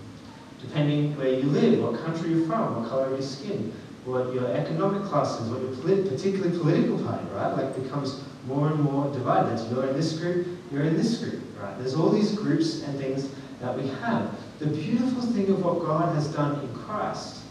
depending 0.60 1.16
where 1.16 1.28
you 1.28 1.42
live, 1.42 1.80
what 1.80 2.00
country 2.02 2.30
you're 2.30 2.46
from, 2.46 2.80
what 2.80 2.88
color 2.88 3.06
of 3.06 3.12
your 3.12 3.22
skin, 3.22 3.72
what 4.06 4.32
your 4.32 4.46
economic 4.48 5.02
class 5.04 5.40
is, 5.40 5.48
what 5.50 5.60
your 5.60 5.74
polit 5.76 6.08
particularly 6.08 6.58
political 6.58 6.98
party, 7.04 7.26
right? 7.34 7.54
Like 7.54 7.82
becomes 7.82 8.22
more 8.46 8.68
and 8.68 8.80
more 8.80 9.12
divided. 9.12 9.50
That's 9.50 9.70
you're 9.70 9.86
in 9.86 9.94
this 9.94 10.18
group, 10.18 10.46
you're 10.72 10.84
in 10.84 10.96
this 10.96 11.18
group, 11.18 11.42
right? 11.60 11.78
There's 11.78 11.94
all 11.94 12.08
these 12.08 12.32
groups 12.32 12.82
and 12.82 12.98
things 12.98 13.28
that 13.60 13.76
we 13.76 13.88
have. 13.88 14.34
The 14.58 14.66
beautiful 14.66 15.22
thing 15.22 15.50
of 15.50 15.62
what 15.62 15.80
God 15.80 16.14
has 16.14 16.28
done 16.28 16.60
in 16.60 16.74
Christ 16.74 17.43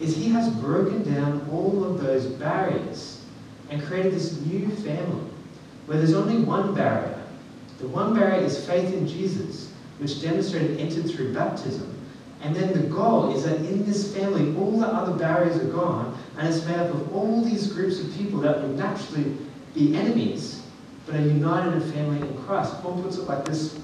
is 0.00 0.14
he 0.14 0.28
has 0.30 0.48
broken 0.56 1.02
down 1.02 1.48
all 1.50 1.84
of 1.84 2.00
those 2.00 2.26
barriers 2.26 3.24
and 3.70 3.82
created 3.82 4.12
this 4.12 4.40
new 4.42 4.68
family 4.68 5.30
where 5.86 5.98
there's 5.98 6.14
only 6.14 6.42
one 6.42 6.74
barrier. 6.74 7.22
The 7.78 7.88
one 7.88 8.14
barrier 8.14 8.42
is 8.42 8.66
faith 8.66 8.92
in 8.92 9.06
Jesus, 9.06 9.72
which 9.98 10.20
demonstrated 10.20 10.78
entered 10.78 11.10
through 11.10 11.32
baptism. 11.32 11.92
And 12.42 12.54
then 12.54 12.72
the 12.72 12.88
goal 12.88 13.34
is 13.34 13.44
that 13.44 13.56
in 13.56 13.86
this 13.86 14.14
family, 14.14 14.54
all 14.56 14.78
the 14.78 14.86
other 14.86 15.16
barriers 15.16 15.56
are 15.56 15.68
gone, 15.68 16.18
and 16.36 16.46
it's 16.46 16.64
made 16.66 16.76
up 16.76 16.94
of 16.94 17.14
all 17.14 17.42
these 17.42 17.72
groups 17.72 17.98
of 18.00 18.12
people 18.14 18.40
that 18.40 18.60
would 18.60 18.76
naturally 18.76 19.36
be 19.74 19.96
enemies, 19.96 20.62
but 21.06 21.16
are 21.16 21.22
united 21.22 21.74
in 21.74 21.92
family 21.92 22.20
in 22.28 22.36
Christ. 22.44 22.74
Paul 22.82 23.00
puts 23.02 23.16
it 23.16 23.22
like 23.22 23.44
this 23.44 23.78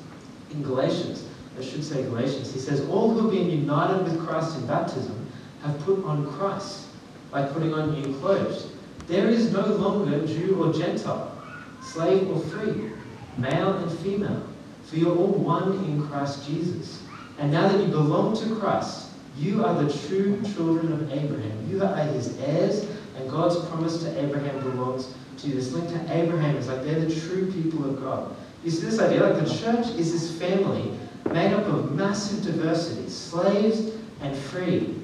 in 0.50 0.62
Galatians. 0.62 1.24
I 1.58 1.62
should 1.62 1.84
say 1.84 2.02
Galatians. 2.04 2.52
He 2.52 2.60
says, 2.60 2.86
All 2.88 3.10
who 3.10 3.22
have 3.22 3.30
been 3.30 3.50
united 3.50 4.04
with 4.04 4.26
Christ 4.26 4.56
in 4.58 4.66
baptism 4.66 5.21
have 5.62 5.78
put 5.80 6.04
on 6.04 6.26
Christ 6.32 6.86
by 7.30 7.46
putting 7.46 7.72
on 7.72 8.00
new 8.00 8.18
clothes. 8.18 8.68
There 9.06 9.28
is 9.28 9.52
no 9.52 9.66
longer 9.66 10.26
Jew 10.26 10.62
or 10.62 10.72
Gentile, 10.72 11.36
slave 11.82 12.28
or 12.30 12.40
free, 12.40 12.90
male 13.38 13.74
and 13.74 13.98
female, 13.98 14.42
for 14.84 14.96
you're 14.96 15.16
all 15.16 15.32
one 15.32 15.84
in 15.84 16.06
Christ 16.08 16.46
Jesus. 16.46 17.02
And 17.38 17.50
now 17.50 17.68
that 17.68 17.80
you 17.80 17.88
belong 17.88 18.36
to 18.36 18.54
Christ, 18.56 19.08
you 19.36 19.64
are 19.64 19.82
the 19.82 19.92
true 20.06 20.40
children 20.54 20.92
of 20.92 21.10
Abraham. 21.12 21.70
You 21.70 21.82
are 21.82 21.96
his 21.96 22.38
heirs, 22.38 22.86
and 23.16 23.30
God's 23.30 23.56
promise 23.68 24.02
to 24.02 24.22
Abraham 24.22 24.60
belongs 24.62 25.12
to 25.38 25.48
you. 25.48 25.54
This 25.54 25.72
link 25.72 25.88
to 25.88 26.14
Abraham 26.14 26.56
is 26.56 26.68
like 26.68 26.84
they're 26.84 27.00
the 27.00 27.20
true 27.20 27.50
people 27.50 27.88
of 27.88 28.00
God. 28.00 28.34
You 28.64 28.70
see 28.70 28.86
this 28.86 29.00
idea? 29.00 29.22
Like 29.22 29.44
the 29.44 29.58
church 29.58 29.86
is 29.98 30.12
this 30.12 30.38
family 30.38 30.92
made 31.32 31.52
up 31.52 31.66
of 31.66 31.92
massive 31.92 32.44
diversity, 32.44 33.08
slaves 33.08 33.92
and 34.20 34.36
free, 34.36 34.94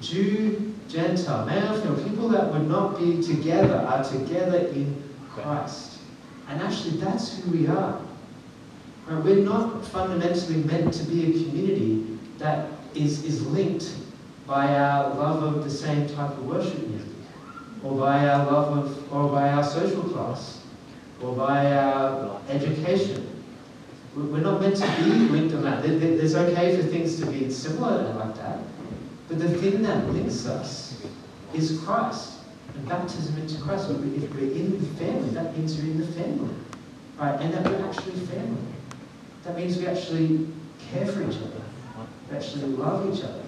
Jew, 0.00 0.74
Gentile, 0.88 1.46
male, 1.46 1.80
female, 1.80 2.02
people 2.02 2.28
that 2.30 2.52
would 2.52 2.66
not 2.68 2.98
be 2.98 3.22
together 3.22 3.76
are 3.76 4.02
together 4.02 4.58
in 4.68 5.02
Christ. 5.30 5.98
And 6.48 6.60
actually, 6.60 6.96
that's 6.96 7.38
who 7.38 7.50
we 7.52 7.66
are. 7.68 8.00
Right? 9.06 9.24
We're 9.24 9.44
not 9.44 9.86
fundamentally 9.86 10.62
meant 10.64 10.92
to 10.94 11.04
be 11.04 11.30
a 11.30 11.44
community 11.44 12.18
that 12.38 12.68
is, 12.94 13.24
is 13.24 13.46
linked 13.46 13.94
by 14.46 14.66
our 14.74 15.14
love 15.14 15.42
of 15.42 15.64
the 15.64 15.70
same 15.70 16.08
type 16.08 16.30
of 16.30 16.44
worship 16.44 16.88
music, 16.88 17.12
or 17.84 17.96
by 17.96 18.28
our 18.28 18.50
love 18.50 18.78
of, 18.78 19.12
or 19.12 19.28
by 19.30 19.50
our 19.50 19.62
social 19.62 20.02
class, 20.02 20.64
or 21.22 21.36
by 21.36 21.72
our 21.72 22.40
education. 22.48 23.26
We're 24.16 24.40
not 24.40 24.60
meant 24.60 24.76
to 24.76 24.86
be 24.96 25.10
linked 25.28 25.54
on 25.54 25.62
that. 25.62 25.84
There's 25.84 26.34
okay 26.34 26.76
for 26.76 26.82
things 26.82 27.20
to 27.20 27.26
be 27.26 27.48
similar 27.48 28.12
like 28.14 28.34
that. 28.36 28.58
But 29.30 29.38
the 29.38 29.48
thing 29.48 29.82
that 29.82 30.08
links 30.08 30.44
us 30.44 31.00
is 31.54 31.80
Christ 31.84 32.32
and 32.74 32.88
baptism 32.88 33.38
into 33.38 33.60
Christ. 33.62 33.88
If 33.88 34.34
we're 34.34 34.52
in 34.52 34.72
the 34.80 34.86
family, 34.98 35.30
that 35.30 35.56
means 35.56 35.78
you're 35.78 35.92
in 35.92 36.00
the 36.00 36.06
family. 36.08 36.52
Right? 37.16 37.40
And 37.40 37.54
that 37.54 37.64
we're 37.64 37.88
actually 37.88 38.26
family. 38.26 38.60
That 39.44 39.56
means 39.56 39.78
we 39.78 39.86
actually 39.86 40.48
care 40.90 41.06
for 41.06 41.22
each 41.22 41.36
other. 41.36 41.62
We 42.28 42.36
actually 42.36 42.72
love 42.72 43.16
each 43.16 43.22
other. 43.22 43.44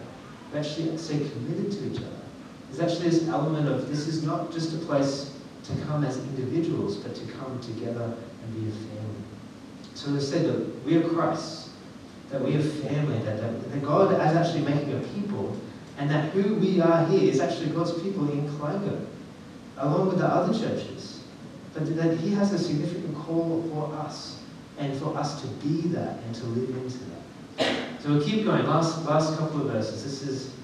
We 0.52 0.60
actually 0.60 0.96
stay 0.98 1.18
committed 1.18 1.72
to 1.72 1.90
each 1.90 1.98
other. 1.98 2.22
There's 2.70 2.92
actually 2.92 3.10
this 3.10 3.28
element 3.28 3.68
of 3.68 3.88
this 3.88 4.06
is 4.06 4.22
not 4.22 4.52
just 4.52 4.74
a 4.74 4.78
place 4.86 5.36
to 5.64 5.72
come 5.86 6.04
as 6.04 6.16
individuals, 6.16 6.96
but 6.98 7.16
to 7.16 7.24
come 7.32 7.58
together 7.60 8.14
and 8.44 8.54
be 8.54 8.68
a 8.68 8.72
family. 8.72 9.22
So 9.94 10.12
we 10.12 10.20
said 10.20 10.46
that 10.46 10.84
we 10.84 10.96
are 10.96 11.08
Christ, 11.08 11.70
that 12.30 12.40
we 12.40 12.54
are 12.54 12.62
family, 12.62 13.18
that, 13.24 13.40
that, 13.40 13.72
that 13.72 13.82
God 13.82 14.12
is 14.12 14.36
actually 14.36 14.62
making 14.62 14.94
a 14.94 15.00
people, 15.08 15.56
and 15.98 16.10
that 16.10 16.30
who 16.32 16.54
we 16.56 16.80
are 16.80 17.06
here 17.06 17.30
is 17.30 17.40
actually 17.40 17.70
God's 17.70 17.92
people 18.02 18.30
in 18.30 18.48
Clango, 18.50 19.06
along 19.78 20.08
with 20.08 20.18
the 20.18 20.26
other 20.26 20.52
churches. 20.52 21.24
But 21.74 21.94
that 21.96 22.18
He 22.18 22.32
has 22.34 22.52
a 22.52 22.58
significant 22.58 23.16
call 23.16 23.62
for 23.72 23.94
us, 23.96 24.42
and 24.78 24.98
for 24.98 25.16
us 25.16 25.40
to 25.42 25.48
be 25.66 25.88
that 25.88 26.18
and 26.24 26.34
to 26.34 26.44
live 26.46 26.70
into 26.76 26.98
that. 26.98 28.00
So 28.00 28.08
we'll 28.08 28.24
keep 28.24 28.44
going. 28.44 28.66
Last, 28.66 29.04
last 29.04 29.38
couple 29.38 29.60
of 29.60 29.72
verses. 29.72 30.02
This 30.02 30.22
is 30.22 30.54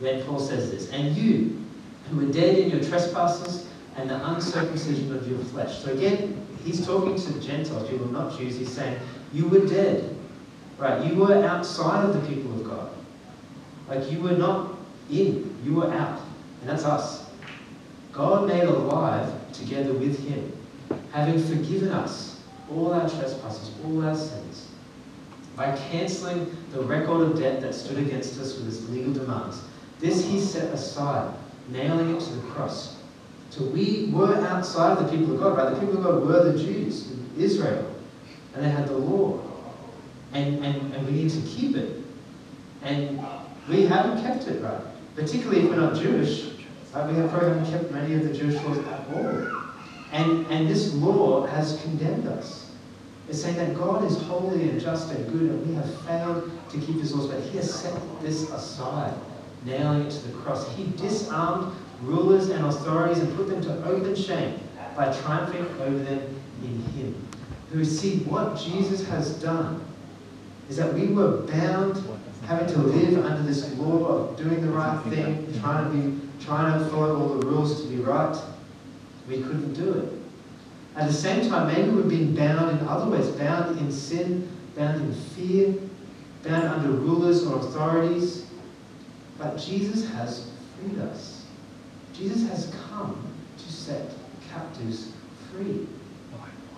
when 0.00 0.22
Paul 0.24 0.40
says 0.40 0.70
this. 0.70 0.90
And 0.90 1.16
you, 1.16 1.64
who 2.10 2.16
were 2.16 2.32
dead 2.32 2.58
in 2.58 2.70
your 2.70 2.82
trespasses 2.82 3.68
and 3.96 4.08
the 4.08 4.28
uncircumcision 4.30 5.14
of 5.14 5.28
your 5.28 5.38
flesh. 5.38 5.78
So 5.78 5.92
again, 5.92 6.44
he's 6.64 6.84
talking 6.84 7.16
to 7.16 7.32
the 7.32 7.40
Gentiles, 7.40 7.88
people 7.88 8.08
not 8.08 8.36
Jews. 8.36 8.56
He's 8.56 8.72
saying, 8.72 8.98
you 9.32 9.46
were 9.48 9.66
dead. 9.66 10.16
Right? 10.78 11.04
You 11.04 11.16
were 11.16 11.44
outside 11.44 12.04
of 12.04 12.14
the 12.14 12.34
people 12.34 12.52
of 12.52 12.64
God. 12.64 12.90
Like 13.88 14.10
you 14.10 14.20
were 14.20 14.36
not 14.36 14.77
in, 15.10 15.54
you 15.64 15.74
were 15.74 15.92
out. 15.92 16.20
And 16.60 16.70
that's 16.70 16.84
us. 16.84 17.30
God 18.12 18.48
made 18.48 18.64
alive 18.64 19.32
together 19.52 19.92
with 19.92 20.18
him, 20.28 20.52
having 21.12 21.42
forgiven 21.42 21.90
us 21.90 22.40
all 22.70 22.92
our 22.92 23.08
trespasses, 23.08 23.70
all 23.84 24.04
our 24.04 24.16
sins, 24.16 24.68
by 25.56 25.76
cancelling 25.90 26.56
the 26.72 26.80
record 26.82 27.22
of 27.22 27.38
debt 27.38 27.60
that 27.60 27.74
stood 27.74 27.98
against 27.98 28.38
us 28.38 28.56
with 28.56 28.68
its 28.68 28.88
legal 28.88 29.12
demands. 29.12 29.60
This 30.00 30.24
he 30.24 30.40
set 30.40 30.72
aside, 30.72 31.34
nailing 31.68 32.16
it 32.16 32.20
to 32.20 32.32
the 32.32 32.42
cross. 32.48 32.96
So 33.50 33.64
we 33.64 34.10
were 34.12 34.36
outside 34.46 34.98
of 34.98 35.04
the 35.04 35.16
people 35.16 35.34
of 35.34 35.40
God, 35.40 35.56
right? 35.56 35.74
The 35.74 35.80
people 35.80 35.98
of 35.98 36.04
God 36.04 36.26
were 36.26 36.52
the 36.52 36.58
Jews, 36.58 37.12
Israel, 37.36 37.90
and 38.54 38.64
they 38.64 38.68
had 38.68 38.86
the 38.86 38.96
law. 38.96 39.40
And, 40.32 40.62
and, 40.64 40.94
and 40.94 41.06
we 41.06 41.12
need 41.12 41.30
to 41.30 41.40
keep 41.42 41.74
it. 41.74 42.02
And 42.82 43.24
we 43.68 43.82
haven't 43.82 44.22
kept 44.22 44.46
it 44.46 44.62
right, 44.62 44.80
particularly 45.18 45.62
if 45.62 45.70
we're 45.70 45.76
not 45.76 45.96
Jewish. 45.96 46.44
Uh, 46.94 47.06
we 47.10 47.16
have 47.16 47.28
probably 47.30 47.48
haven't 47.48 47.70
kept 47.70 47.90
many 47.90 48.14
of 48.14 48.22
the 48.22 48.32
Jewish 48.32 48.54
laws 48.62 48.78
at 48.78 49.00
all. 49.12 49.62
And, 50.12 50.46
and 50.46 50.68
this 50.68 50.94
law 50.94 51.44
has 51.46 51.82
condemned 51.82 52.28
us. 52.28 52.70
It's 53.28 53.42
saying 53.42 53.56
that 53.56 53.76
God 53.76 54.04
is 54.04 54.16
holy 54.22 54.70
and 54.70 54.80
just 54.80 55.12
and 55.12 55.26
good, 55.32 55.50
and 55.50 55.66
we 55.66 55.74
have 55.74 56.02
failed 56.02 56.50
to 56.70 56.78
keep 56.78 57.00
his 57.00 57.12
laws, 57.12 57.26
but 57.26 57.42
he 57.42 57.56
has 57.58 57.74
set 57.74 58.00
this 58.22 58.48
aside, 58.50 59.12
nailing 59.64 60.02
it 60.02 60.10
to 60.10 60.28
the 60.28 60.32
cross. 60.38 60.72
He 60.76 60.86
disarmed 60.96 61.74
rulers 62.02 62.48
and 62.50 62.64
authorities 62.64 63.18
and 63.18 63.36
put 63.36 63.48
them 63.48 63.60
to 63.62 63.84
open 63.84 64.14
shame 64.14 64.58
by 64.96 65.12
triumphing 65.12 65.66
over 65.80 65.98
them 65.98 66.42
in 66.62 66.80
him. 66.92 67.28
Who 67.72 67.84
see 67.84 68.20
what 68.20 68.56
Jesus 68.56 69.06
has 69.08 69.34
done 69.42 69.84
is 70.68 70.76
that 70.76 70.92
we 70.92 71.08
were 71.08 71.42
bound, 71.42 72.02
having 72.46 72.66
to 72.66 72.78
live 72.78 73.24
under 73.24 73.42
this 73.42 73.72
law 73.74 74.04
of 74.06 74.36
doing 74.36 74.60
the 74.60 74.70
right 74.70 75.02
thing, 75.04 75.52
trying 75.60 75.90
to 75.90 75.98
be, 75.98 76.44
trying 76.44 76.78
to 76.78 76.90
follow 76.90 77.20
all 77.20 77.28
the 77.38 77.46
rules 77.46 77.82
to 77.82 77.88
be 77.88 77.96
right. 77.96 78.36
We 79.28 79.38
couldn't 79.42 79.74
do 79.74 79.92
it. 79.94 80.12
At 80.96 81.06
the 81.06 81.12
same 81.12 81.48
time, 81.48 81.68
maybe 81.68 81.90
we've 81.90 82.08
been 82.08 82.34
bound 82.34 82.78
in 82.78 82.86
other 82.88 83.10
ways, 83.10 83.28
bound 83.28 83.78
in 83.78 83.90
sin, 83.92 84.48
bound 84.76 85.00
in 85.00 85.14
fear, 85.14 85.74
bound 86.44 86.68
under 86.68 86.90
rulers 86.90 87.46
or 87.46 87.58
authorities. 87.58 88.46
But 89.38 89.56
Jesus 89.56 90.08
has 90.10 90.50
freed 90.76 90.98
us. 90.98 91.44
Jesus 92.12 92.48
has 92.48 92.74
come 92.88 93.22
to 93.56 93.72
set 93.72 94.12
captives 94.50 95.12
free. 95.52 95.86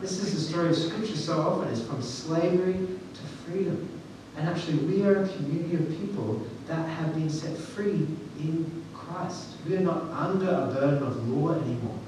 This 0.00 0.22
is 0.22 0.34
the 0.34 0.40
story 0.40 0.70
of 0.70 0.76
Scripture 0.76 1.16
so 1.16 1.40
often. 1.40 1.68
It's 1.68 1.82
from 1.82 2.02
slavery 2.02 2.86
freedom. 3.50 3.88
And 4.36 4.48
actually, 4.48 4.78
we 4.78 5.02
are 5.02 5.22
a 5.22 5.28
community 5.28 5.76
of 5.76 5.88
people 6.00 6.42
that 6.66 6.88
have 6.88 7.14
been 7.14 7.28
set 7.28 7.56
free 7.56 8.06
in 8.38 8.84
Christ. 8.94 9.48
We 9.68 9.76
are 9.76 9.80
not 9.80 10.04
under 10.10 10.48
a 10.48 10.66
burden 10.72 11.02
of 11.02 11.28
law 11.28 11.52
anymore. 11.54 11.98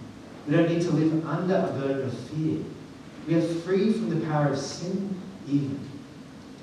We 0.47 0.57
don't 0.57 0.69
need 0.69 0.83
to 0.83 0.91
live 0.93 1.27
under 1.27 1.57
a 1.57 1.81
burden 1.81 2.07
of 2.07 2.19
fear. 2.29 2.65
We 3.27 3.35
are 3.35 3.55
free 3.61 3.93
from 3.93 4.11
the 4.11 4.27
power 4.27 4.49
of 4.49 4.59
sin, 4.59 5.21
even. 5.49 5.81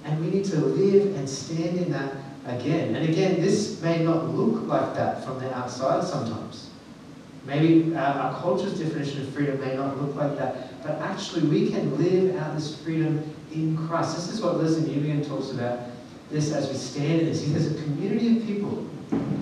And 0.05 0.19
we 0.21 0.31
need 0.31 0.45
to 0.45 0.57
live 0.57 1.15
and 1.15 1.29
stand 1.29 1.77
in 1.77 1.91
that 1.91 2.13
again. 2.45 2.95
And 2.95 3.07
again, 3.09 3.41
this 3.41 3.81
may 3.81 4.03
not 4.03 4.29
look 4.29 4.65
like 4.67 4.95
that 4.95 5.23
from 5.23 5.39
the 5.39 5.55
outside 5.55 6.03
sometimes. 6.03 6.69
Maybe 7.45 7.95
uh, 7.95 7.99
our 7.99 8.41
culture's 8.41 8.79
definition 8.79 9.21
of 9.21 9.29
freedom 9.29 9.59
may 9.59 9.75
not 9.75 10.01
look 10.01 10.15
like 10.15 10.37
that, 10.37 10.83
but 10.83 10.99
actually 10.99 11.47
we 11.47 11.69
can 11.69 11.97
live 11.97 12.35
out 12.37 12.55
this 12.55 12.81
freedom 12.81 13.33
in 13.51 13.75
Christ. 13.87 14.15
This 14.15 14.29
is 14.29 14.41
what 14.41 14.55
Lesslie 14.55 14.83
Newbigin 14.83 15.27
talks 15.27 15.51
about 15.51 15.79
this 16.29 16.51
as 16.51 16.69
we 16.69 16.75
stand 16.75 17.21
in 17.21 17.25
this. 17.27 17.43
He 17.43 17.51
says 17.53 17.71
a 17.71 17.81
community 17.83 18.37
of 18.37 18.45
people 18.45 18.87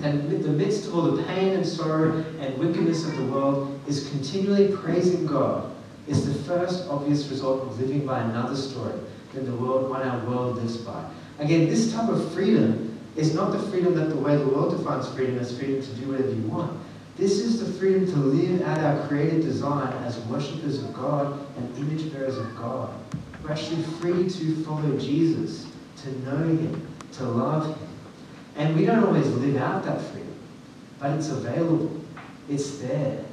that 0.00 0.14
in 0.14 0.42
the 0.42 0.48
midst 0.48 0.86
of 0.86 0.94
all 0.94 1.02
the 1.02 1.22
pain 1.24 1.54
and 1.54 1.66
sorrow 1.66 2.24
and 2.40 2.58
wickedness 2.58 3.04
of 3.04 3.16
the 3.16 3.24
world 3.24 3.78
is 3.86 4.08
continually 4.10 4.74
praising 4.74 5.26
God 5.26 5.74
is 6.06 6.26
the 6.26 6.42
first 6.44 6.88
obvious 6.88 7.28
result 7.28 7.62
of 7.62 7.78
living 7.78 8.06
by 8.06 8.20
another 8.20 8.56
story 8.56 8.94
than 9.34 9.44
the 9.44 9.54
world, 9.54 9.90
one 9.90 10.02
our 10.02 10.24
world 10.26 10.56
lives 10.56 10.78
by. 10.78 11.04
Again, 11.38 11.68
this 11.68 11.92
type 11.92 12.08
of 12.08 12.32
freedom 12.32 12.98
is 13.16 13.34
not 13.34 13.52
the 13.52 13.58
freedom 13.70 13.94
that 13.94 14.08
the 14.08 14.16
way 14.16 14.36
the 14.36 14.48
world 14.48 14.76
defines 14.76 15.08
freedom 15.08 15.38
as 15.38 15.56
freedom 15.58 15.82
to 15.82 15.94
do 15.96 16.08
whatever 16.08 16.30
you 16.30 16.42
want. 16.42 16.80
This 17.16 17.40
is 17.40 17.60
the 17.60 17.70
freedom 17.78 18.06
to 18.06 18.16
live 18.16 18.62
out 18.62 18.78
our 18.78 19.06
created 19.08 19.42
design 19.42 19.92
as 20.04 20.18
worshippers 20.20 20.82
of 20.82 20.94
God 20.94 21.38
and 21.56 21.76
image 21.76 22.12
bearers 22.12 22.38
of 22.38 22.56
God. 22.56 22.94
We're 23.48 23.54
actually 23.54 23.82
free 23.82 24.28
to 24.28 24.64
follow 24.64 24.98
Jesus, 24.98 25.66
to 26.02 26.18
know 26.20 26.36
Him, 26.36 26.86
to 27.12 27.24
love 27.24 27.78
Him. 27.78 27.88
And 28.56 28.76
we 28.76 28.84
don't 28.84 29.02
always 29.02 29.26
live 29.26 29.56
out 29.56 29.84
that 29.84 30.02
freedom, 30.02 30.34
but 31.00 31.12
it's 31.12 31.30
available, 31.30 31.98
it's 32.50 32.76
there. 32.78 33.24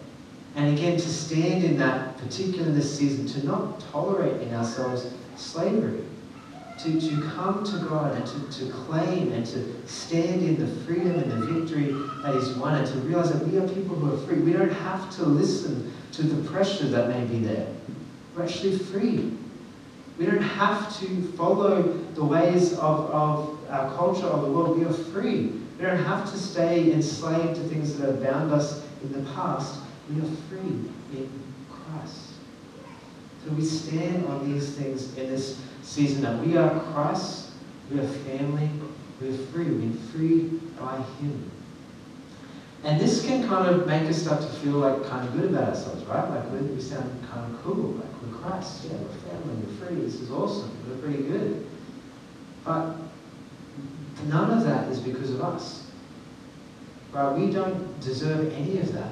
And 0.55 0.77
again, 0.77 0.93
to 0.93 1.09
stand 1.09 1.65
in 1.65 1.77
that, 1.79 2.17
particularly 2.17 2.69
in 2.69 2.75
this 2.75 2.97
season, 2.97 3.27
to 3.27 3.45
not 3.45 3.81
tolerate 3.91 4.41
in 4.41 4.53
ourselves 4.53 5.11
slavery, 5.35 6.05
to, 6.79 7.01
to 7.01 7.29
come 7.35 7.65
to 7.65 7.77
God 7.79 8.15
and 8.15 8.25
to, 8.25 8.59
to 8.59 8.71
claim 8.71 9.33
and 9.33 9.45
to 9.47 9.85
stand 9.85 10.43
in 10.43 10.57
the 10.57 10.67
freedom 10.85 11.15
and 11.15 11.29
the 11.29 11.45
victory 11.45 11.91
that 12.23 12.35
is 12.35 12.55
won 12.55 12.75
and 12.75 12.87
to 12.87 12.93
realize 12.99 13.33
that 13.33 13.45
we 13.45 13.57
are 13.57 13.67
people 13.67 13.97
who 13.97 14.13
are 14.13 14.25
free. 14.25 14.37
We 14.37 14.53
don't 14.53 14.71
have 14.71 15.13
to 15.17 15.23
listen 15.23 15.91
to 16.13 16.23
the 16.23 16.49
pressure 16.49 16.87
that 16.87 17.09
may 17.09 17.25
be 17.25 17.39
there. 17.39 17.67
We're 18.33 18.43
actually 18.43 18.77
free. 18.77 19.33
We 20.17 20.25
don't 20.25 20.41
have 20.41 20.97
to 20.99 21.21
follow 21.33 21.81
the 22.13 22.23
ways 22.23 22.73
of, 22.73 23.09
of 23.11 23.59
our 23.69 23.93
culture, 23.95 24.27
or 24.27 24.41
the 24.41 24.51
world. 24.51 24.79
We 24.79 24.85
are 24.85 24.93
free. 24.93 25.47
We 25.77 25.85
don't 25.85 26.03
have 26.03 26.31
to 26.31 26.37
stay 26.37 26.93
enslaved 26.93 27.55
to 27.55 27.61
things 27.61 27.97
that 27.97 28.07
have 28.07 28.23
bound 28.23 28.51
us 28.51 28.83
in 29.03 29.11
the 29.11 29.29
past. 29.31 29.81
We 30.09 30.21
are 30.21 30.31
free 30.49 30.59
in 31.13 31.29
Christ. 31.69 32.31
So 33.43 33.51
we 33.51 33.63
stand 33.63 34.25
on 34.27 34.51
these 34.51 34.73
things 34.75 35.15
in 35.17 35.29
this 35.29 35.61
season 35.83 36.23
that 36.23 36.43
we 36.43 36.57
are 36.57 36.79
Christ, 36.91 37.51
we 37.91 37.99
are 37.99 38.07
family, 38.07 38.69
we're 39.21 39.37
free, 39.37 39.65
we're 39.65 39.95
free 40.11 40.59
by 40.79 40.97
Him. 41.19 41.51
And 42.83 42.99
this 42.99 43.25
can 43.25 43.47
kind 43.47 43.67
of 43.67 43.87
make 43.87 44.03
us 44.09 44.21
start 44.21 44.41
to 44.41 44.47
feel 44.47 44.73
like 44.73 45.05
kind 45.05 45.27
of 45.27 45.33
good 45.33 45.51
about 45.51 45.69
ourselves, 45.69 46.03
right? 46.05 46.29
Like 46.29 46.51
we, 46.51 46.81
sound 46.81 47.09
kind 47.31 47.53
of 47.53 47.61
cool, 47.63 47.93
like 47.93 48.14
Christ, 48.45 48.85
yeah, 48.85 48.97
we're 48.97 49.31
family, 49.31 49.55
we're 49.55 49.87
free, 49.87 49.95
this 50.01 50.15
is 50.15 50.31
awesome, 50.31 50.71
we're 50.87 50.97
pretty 50.97 51.23
good. 51.23 51.65
But 52.63 52.95
none 54.27 54.57
of 54.57 54.63
that 54.65 54.89
is 54.89 54.99
because 54.99 55.31
of 55.31 55.41
us. 55.41 55.87
Right? 57.11 57.37
We 57.37 57.51
don't 57.51 57.99
deserve 58.01 58.53
any 58.53 58.79
of 58.79 58.93
that. 58.93 59.11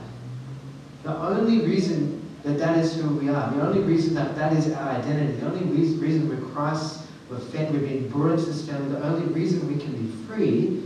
The 1.03 1.15
only 1.17 1.65
reason 1.65 2.23
that 2.43 2.57
that 2.59 2.77
is 2.77 2.95
who 2.95 3.15
we 3.15 3.29
are. 3.29 3.51
The 3.51 3.61
only 3.61 3.81
reason 3.81 4.13
that 4.15 4.35
that 4.35 4.53
is 4.53 4.71
our 4.71 4.89
identity, 4.89 5.39
the 5.39 5.47
only 5.47 5.63
reason 5.63 6.29
we're 6.29 6.49
Christ, 6.51 7.05
we're 7.29 7.39
fed, 7.39 7.71
we've 7.71 7.81
been 7.81 8.09
brought 8.09 8.31
into 8.31 8.45
this 8.45 8.67
family, 8.67 8.89
the 8.89 9.03
only 9.03 9.25
reason 9.33 9.67
we 9.67 9.81
can 9.81 9.93
be 9.93 10.25
free 10.25 10.83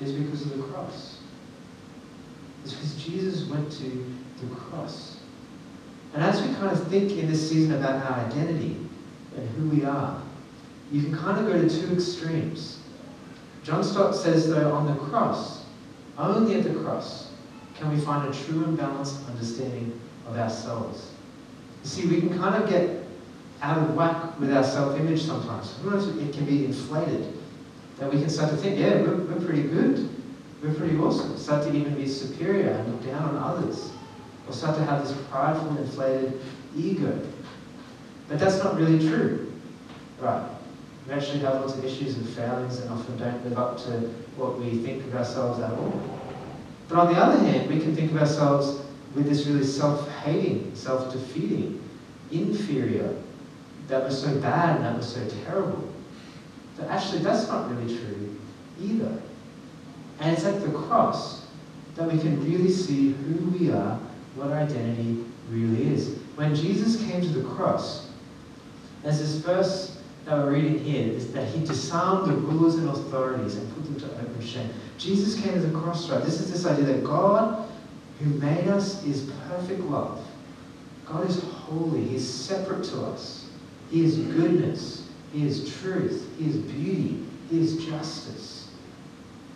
is 0.00 0.12
because 0.12 0.42
of 0.42 0.56
the 0.56 0.62
cross. 0.64 1.18
It's 2.64 2.74
because 2.74 2.94
Jesus 2.96 3.48
went 3.48 3.70
to 3.72 4.14
the 4.40 4.54
cross. 4.56 5.11
And 6.14 6.22
as 6.22 6.42
we 6.42 6.54
kind 6.54 6.72
of 6.72 6.86
think 6.88 7.12
in 7.12 7.30
this 7.30 7.48
season 7.48 7.74
about 7.74 8.04
our 8.04 8.26
identity 8.26 8.76
and 9.36 9.48
who 9.50 9.68
we 9.68 9.84
are, 9.84 10.20
you 10.90 11.02
can 11.02 11.16
kind 11.16 11.38
of 11.38 11.50
go 11.50 11.60
to 11.60 11.68
two 11.68 11.94
extremes. 11.94 12.80
John 13.62 13.82
Stott 13.82 14.14
says, 14.14 14.48
though, 14.48 14.72
on 14.72 14.86
the 14.86 14.94
cross, 15.04 15.64
only 16.18 16.56
at 16.56 16.64
the 16.64 16.74
cross, 16.80 17.30
can 17.76 17.90
we 17.90 18.00
find 18.00 18.28
a 18.28 18.32
true 18.32 18.64
and 18.64 18.76
balanced 18.76 19.26
understanding 19.28 19.98
of 20.26 20.36
ourselves. 20.36 21.10
You 21.82 21.88
see, 21.88 22.06
we 22.06 22.20
can 22.20 22.38
kind 22.38 22.62
of 22.62 22.68
get 22.68 23.04
out 23.60 23.78
of 23.78 23.94
whack 23.94 24.38
with 24.38 24.52
our 24.52 24.64
self-image 24.64 25.22
sometimes. 25.22 25.74
It 25.84 26.32
can 26.32 26.44
be 26.44 26.64
inflated. 26.64 27.38
That 27.98 28.12
we 28.12 28.20
can 28.20 28.28
start 28.28 28.50
to 28.50 28.56
think, 28.56 28.78
yeah, 28.78 29.00
we're, 29.02 29.16
we're 29.16 29.44
pretty 29.44 29.62
good. 29.62 30.08
We're 30.62 30.74
pretty 30.74 30.96
awesome. 30.96 31.36
Start 31.38 31.64
to 31.64 31.74
even 31.74 31.94
be 31.94 32.06
superior 32.06 32.70
and 32.70 32.92
look 32.92 33.04
down 33.04 33.22
on 33.22 33.36
others. 33.36 33.92
Or 34.46 34.52
start 34.52 34.76
to 34.76 34.84
have 34.84 35.06
this 35.06 35.16
prideful, 35.30 35.68
and 35.70 35.78
inflated 35.78 36.40
ego. 36.76 37.20
But 38.28 38.38
that's 38.38 38.62
not 38.62 38.76
really 38.76 38.98
true. 39.08 39.52
Right. 40.18 40.48
We 41.06 41.14
actually 41.14 41.40
have 41.40 41.54
lots 41.54 41.74
of 41.74 41.84
issues 41.84 42.16
and 42.16 42.28
failings 42.28 42.78
and 42.78 42.90
often 42.90 43.16
don't 43.18 43.44
live 43.44 43.58
up 43.58 43.76
to 43.84 43.90
what 44.36 44.58
we 44.58 44.78
think 44.78 45.04
of 45.04 45.14
ourselves 45.14 45.60
at 45.60 45.72
all. 45.72 46.20
But 46.88 46.98
on 46.98 47.12
the 47.12 47.20
other 47.20 47.38
hand, 47.38 47.68
we 47.68 47.80
can 47.80 47.94
think 47.94 48.12
of 48.12 48.18
ourselves 48.18 48.82
with 49.14 49.28
this 49.28 49.46
really 49.46 49.64
self-hating, 49.64 50.74
self-defeating, 50.74 51.82
inferior, 52.30 53.14
that 53.88 54.04
was 54.04 54.20
so 54.20 54.40
bad 54.40 54.76
and 54.76 54.84
that 54.84 54.96
was 54.96 55.12
so 55.12 55.26
terrible. 55.44 55.92
But 56.76 56.88
actually, 56.88 57.18
that's 57.18 57.48
not 57.48 57.70
really 57.70 57.94
true 57.94 58.36
either. 58.80 59.20
And 60.20 60.32
it's 60.32 60.44
at 60.44 60.62
the 60.62 60.70
cross 60.70 61.46
that 61.96 62.10
we 62.10 62.18
can 62.18 62.42
really 62.44 62.70
see 62.70 63.12
who 63.12 63.50
we 63.50 63.70
are, 63.70 63.98
what 64.34 64.48
our 64.48 64.58
identity 64.58 65.24
really 65.50 65.88
is. 65.88 66.16
When 66.36 66.54
Jesus 66.54 67.02
came 67.04 67.20
to 67.20 67.28
the 67.28 67.48
cross, 67.50 68.10
there's 69.02 69.18
this 69.18 69.34
verse 69.36 70.00
that 70.24 70.38
we're 70.38 70.52
reading 70.52 70.78
here 70.78 71.12
is 71.12 71.32
that 71.32 71.48
he 71.48 71.64
disarmed 71.64 72.30
the 72.30 72.36
rulers 72.36 72.76
and 72.76 72.88
authorities 72.88 73.56
and 73.56 73.74
put 73.74 73.84
them 73.84 73.98
to 74.00 74.06
open 74.20 74.40
shame. 74.40 74.70
Jesus 74.96 75.40
came 75.40 75.54
to 75.54 75.60
the 75.60 75.78
cross, 75.78 76.08
right? 76.08 76.22
This 76.22 76.40
is 76.40 76.50
this 76.50 76.64
idea 76.64 76.84
that 76.84 77.04
God, 77.04 77.68
who 78.20 78.26
made 78.34 78.68
us, 78.68 79.04
is 79.04 79.30
perfect 79.48 79.80
love. 79.80 80.24
God 81.06 81.28
is 81.28 81.42
holy. 81.42 82.04
He 82.04 82.16
is 82.16 82.32
separate 82.32 82.84
to 82.84 83.02
us. 83.06 83.50
He 83.90 84.04
is 84.04 84.16
goodness. 84.16 85.08
He 85.32 85.46
is 85.46 85.76
truth. 85.80 86.28
He 86.38 86.48
is 86.48 86.56
beauty. 86.56 87.26
He 87.50 87.60
is 87.60 87.84
justice. 87.84 88.70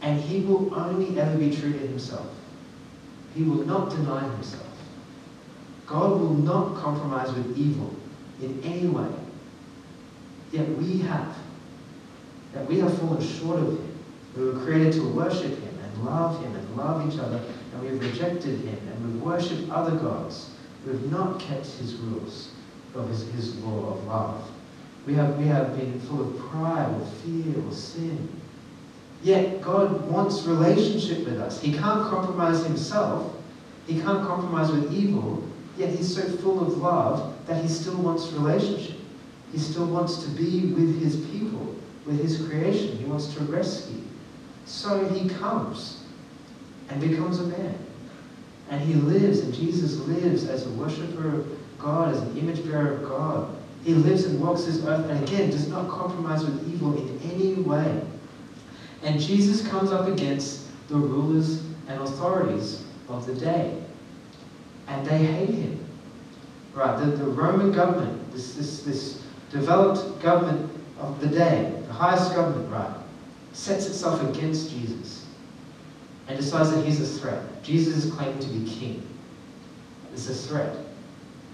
And 0.02 0.20
he 0.20 0.40
will 0.40 0.74
only 0.74 1.18
ever 1.18 1.38
be 1.38 1.54
true 1.54 1.72
to 1.72 1.78
himself. 1.78 2.26
He 3.36 3.42
will 3.42 3.66
not 3.66 3.90
deny 3.90 4.26
himself. 4.30 4.66
God 5.86 6.18
will 6.18 6.32
not 6.32 6.74
compromise 6.76 7.30
with 7.34 7.58
evil 7.58 7.94
in 8.40 8.62
any 8.64 8.88
way. 8.88 9.12
Yet 10.52 10.66
we 10.78 10.98
have. 11.00 11.36
That 12.54 12.66
we 12.66 12.78
have 12.80 12.98
fallen 12.98 13.22
short 13.22 13.60
of 13.60 13.68
him. 13.68 13.98
We 14.36 14.44
were 14.46 14.64
created 14.64 14.94
to 14.94 15.08
worship 15.08 15.58
him 15.60 15.78
and 15.82 16.04
love 16.04 16.42
him 16.42 16.54
and 16.54 16.76
love 16.78 17.12
each 17.12 17.18
other, 17.18 17.42
and 17.74 17.82
we've 17.82 18.00
rejected 18.00 18.60
him 18.60 18.78
and 18.88 19.14
we've 19.14 19.22
worshipped 19.22 19.70
other 19.70 19.96
gods. 19.96 20.50
We've 20.86 21.12
not 21.12 21.38
kept 21.38 21.66
his 21.66 21.94
rules 21.96 22.52
of 22.94 23.08
his, 23.10 23.28
his 23.32 23.56
law 23.56 23.92
of 23.92 24.04
love. 24.04 24.50
We 25.06 25.12
have, 25.14 25.36
we 25.36 25.46
have 25.46 25.76
been 25.76 26.00
full 26.00 26.22
of 26.22 26.38
pride 26.50 26.88
or 26.90 27.06
fear 27.22 27.62
or 27.62 27.72
sin. 27.72 28.28
Yet 29.22 29.60
God 29.60 30.08
wants 30.10 30.42
relationship 30.44 31.24
with 31.24 31.40
us. 31.40 31.60
He 31.60 31.72
can't 31.72 32.08
compromise 32.08 32.64
himself. 32.64 33.34
He 33.86 34.00
can't 34.00 34.26
compromise 34.26 34.70
with 34.70 34.92
evil. 34.92 35.42
Yet 35.76 35.90
he's 35.90 36.14
so 36.14 36.22
full 36.38 36.60
of 36.60 36.78
love 36.78 37.34
that 37.46 37.62
he 37.62 37.68
still 37.68 37.96
wants 37.96 38.28
relationship. 38.32 38.98
He 39.52 39.58
still 39.58 39.86
wants 39.86 40.22
to 40.24 40.30
be 40.30 40.72
with 40.72 41.00
his 41.00 41.16
people, 41.30 41.74
with 42.04 42.20
his 42.20 42.46
creation. 42.46 42.96
He 42.98 43.04
wants 43.04 43.32
to 43.34 43.40
rescue. 43.44 44.02
So 44.64 45.08
he 45.08 45.28
comes 45.28 46.04
and 46.88 47.00
becomes 47.00 47.40
a 47.40 47.44
man. 47.44 47.78
And 48.70 48.80
he 48.80 48.94
lives, 48.94 49.40
and 49.40 49.54
Jesus 49.54 49.98
lives 50.00 50.46
as 50.46 50.66
a 50.66 50.70
worshiper 50.70 51.36
of 51.36 51.78
God, 51.78 52.14
as 52.14 52.20
an 52.22 52.36
image 52.36 52.64
bearer 52.64 52.94
of 52.94 53.08
God. 53.08 53.56
He 53.84 53.94
lives 53.94 54.24
and 54.24 54.40
walks 54.40 54.64
this 54.64 54.84
earth, 54.84 55.08
and 55.08 55.22
again, 55.22 55.50
does 55.50 55.68
not 55.68 55.88
compromise 55.88 56.44
with 56.44 56.72
evil 56.72 56.96
in 56.96 57.20
any 57.30 57.54
way. 57.54 58.02
And 59.06 59.20
Jesus 59.20 59.64
comes 59.68 59.92
up 59.92 60.08
against 60.08 60.66
the 60.88 60.96
rulers 60.96 61.62
and 61.86 62.02
authorities 62.02 62.82
of 63.08 63.24
the 63.24 63.34
day. 63.34 63.80
And 64.88 65.06
they 65.06 65.24
hate 65.24 65.50
him. 65.50 65.84
Right, 66.74 66.98
the, 66.98 67.12
the 67.12 67.24
Roman 67.24 67.70
government, 67.70 68.32
this, 68.32 68.54
this, 68.54 68.82
this 68.82 69.22
developed 69.52 70.20
government 70.20 70.72
of 70.98 71.20
the 71.20 71.28
day, 71.28 71.80
the 71.86 71.92
highest 71.92 72.34
government, 72.34 72.68
right, 72.68 72.90
sets 73.52 73.86
itself 73.86 74.20
against 74.28 74.70
Jesus 74.72 75.24
and 76.26 76.36
decides 76.36 76.72
that 76.72 76.84
he's 76.84 77.00
a 77.00 77.20
threat. 77.20 77.62
Jesus 77.62 78.04
is 78.04 78.12
claiming 78.12 78.40
to 78.40 78.48
be 78.48 78.68
king. 78.68 79.06
It's 80.12 80.28
a 80.28 80.34
threat. 80.34 80.76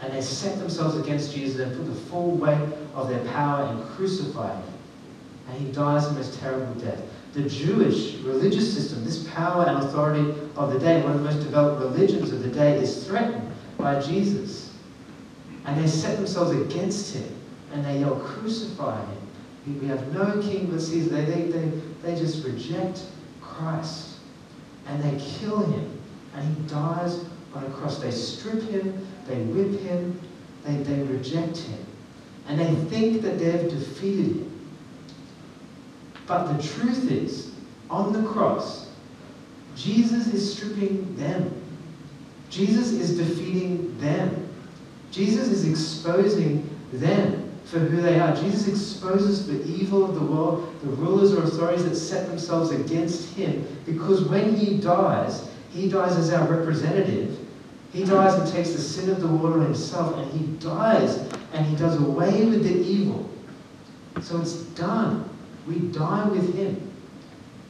And 0.00 0.10
they 0.10 0.22
set 0.22 0.58
themselves 0.58 0.96
against 0.96 1.34
Jesus 1.34 1.60
and 1.60 1.76
put 1.76 1.84
the 1.84 2.00
full 2.08 2.30
weight 2.30 2.72
of 2.94 3.10
their 3.10 3.22
power 3.26 3.66
and 3.66 3.84
crucify 3.90 4.56
him. 4.56 4.72
And 5.50 5.60
he 5.60 5.70
dies 5.70 6.08
the 6.08 6.14
most 6.14 6.40
terrible 6.40 6.72
death. 6.80 7.02
The 7.32 7.48
Jewish 7.48 8.16
religious 8.16 8.72
system, 8.74 9.04
this 9.04 9.26
power 9.28 9.64
and 9.66 9.78
authority 9.78 10.34
of 10.56 10.72
the 10.72 10.78
day, 10.78 11.02
one 11.02 11.12
of 11.12 11.18
the 11.22 11.24
most 11.24 11.42
developed 11.42 11.80
religions 11.80 12.30
of 12.30 12.42
the 12.42 12.50
day, 12.50 12.76
is 12.78 13.06
threatened 13.06 13.50
by 13.78 14.00
Jesus. 14.00 14.74
And 15.64 15.82
they 15.82 15.86
set 15.86 16.16
themselves 16.16 16.50
against 16.50 17.14
him 17.14 17.34
and 17.72 17.84
they 17.84 18.00
yell, 18.00 18.16
Crucify 18.16 19.00
him. 19.00 19.80
We 19.80 19.86
have 19.86 20.12
no 20.12 20.42
king 20.42 20.66
but 20.66 20.80
Caesar. 20.80 21.08
They, 21.08 21.24
they, 21.24 21.42
they, 21.50 21.72
they 22.02 22.14
just 22.16 22.44
reject 22.44 23.02
Christ 23.40 24.16
and 24.86 25.02
they 25.02 25.24
kill 25.24 25.64
him 25.64 26.00
and 26.34 26.56
he 26.56 26.62
dies 26.64 27.24
on 27.54 27.64
a 27.64 27.70
cross. 27.70 27.98
They 27.98 28.10
strip 28.10 28.62
him, 28.64 29.06
they 29.26 29.36
whip 29.36 29.80
him, 29.80 30.20
they, 30.64 30.76
they 30.76 31.02
reject 31.04 31.58
him. 31.58 31.86
And 32.48 32.58
they 32.58 32.74
think 32.90 33.22
that 33.22 33.38
they've 33.38 33.70
defeated 33.70 34.36
him. 34.36 34.51
But 36.26 36.52
the 36.52 36.62
truth 36.62 37.10
is, 37.10 37.52
on 37.90 38.12
the 38.12 38.28
cross, 38.28 38.90
Jesus 39.76 40.28
is 40.28 40.56
stripping 40.56 41.16
them. 41.16 41.60
Jesus 42.50 42.92
is 42.92 43.16
defeating 43.16 43.98
them. 43.98 44.48
Jesus 45.10 45.48
is 45.48 45.68
exposing 45.68 46.68
them 46.92 47.50
for 47.64 47.78
who 47.78 48.00
they 48.00 48.18
are. 48.18 48.34
Jesus 48.36 48.68
exposes 48.68 49.46
the 49.46 49.64
evil 49.66 50.04
of 50.04 50.14
the 50.14 50.20
world, 50.20 50.74
the 50.82 50.88
rulers 50.88 51.32
or 51.32 51.44
authorities 51.44 51.84
that 51.84 51.96
set 51.96 52.26
themselves 52.28 52.70
against 52.70 53.34
him, 53.34 53.66
because 53.86 54.24
when 54.24 54.54
he 54.56 54.78
dies, 54.78 55.48
he 55.70 55.88
dies 55.88 56.16
as 56.16 56.32
our 56.32 56.46
representative. 56.46 57.38
He 57.92 58.04
dies 58.04 58.34
and 58.34 58.50
takes 58.50 58.72
the 58.72 58.78
sin 58.78 59.10
of 59.10 59.20
the 59.20 59.26
world 59.26 59.60
on 59.60 59.64
himself, 59.64 60.16
and 60.16 60.30
he 60.32 60.46
dies 60.56 61.16
and 61.52 61.66
he 61.66 61.76
does 61.76 62.00
away 62.00 62.44
with 62.44 62.62
the 62.62 62.74
evil. 62.74 63.28
So 64.20 64.40
it's 64.40 64.54
done. 64.74 65.28
We 65.66 65.78
die 65.78 66.28
with 66.28 66.54
him. 66.54 66.90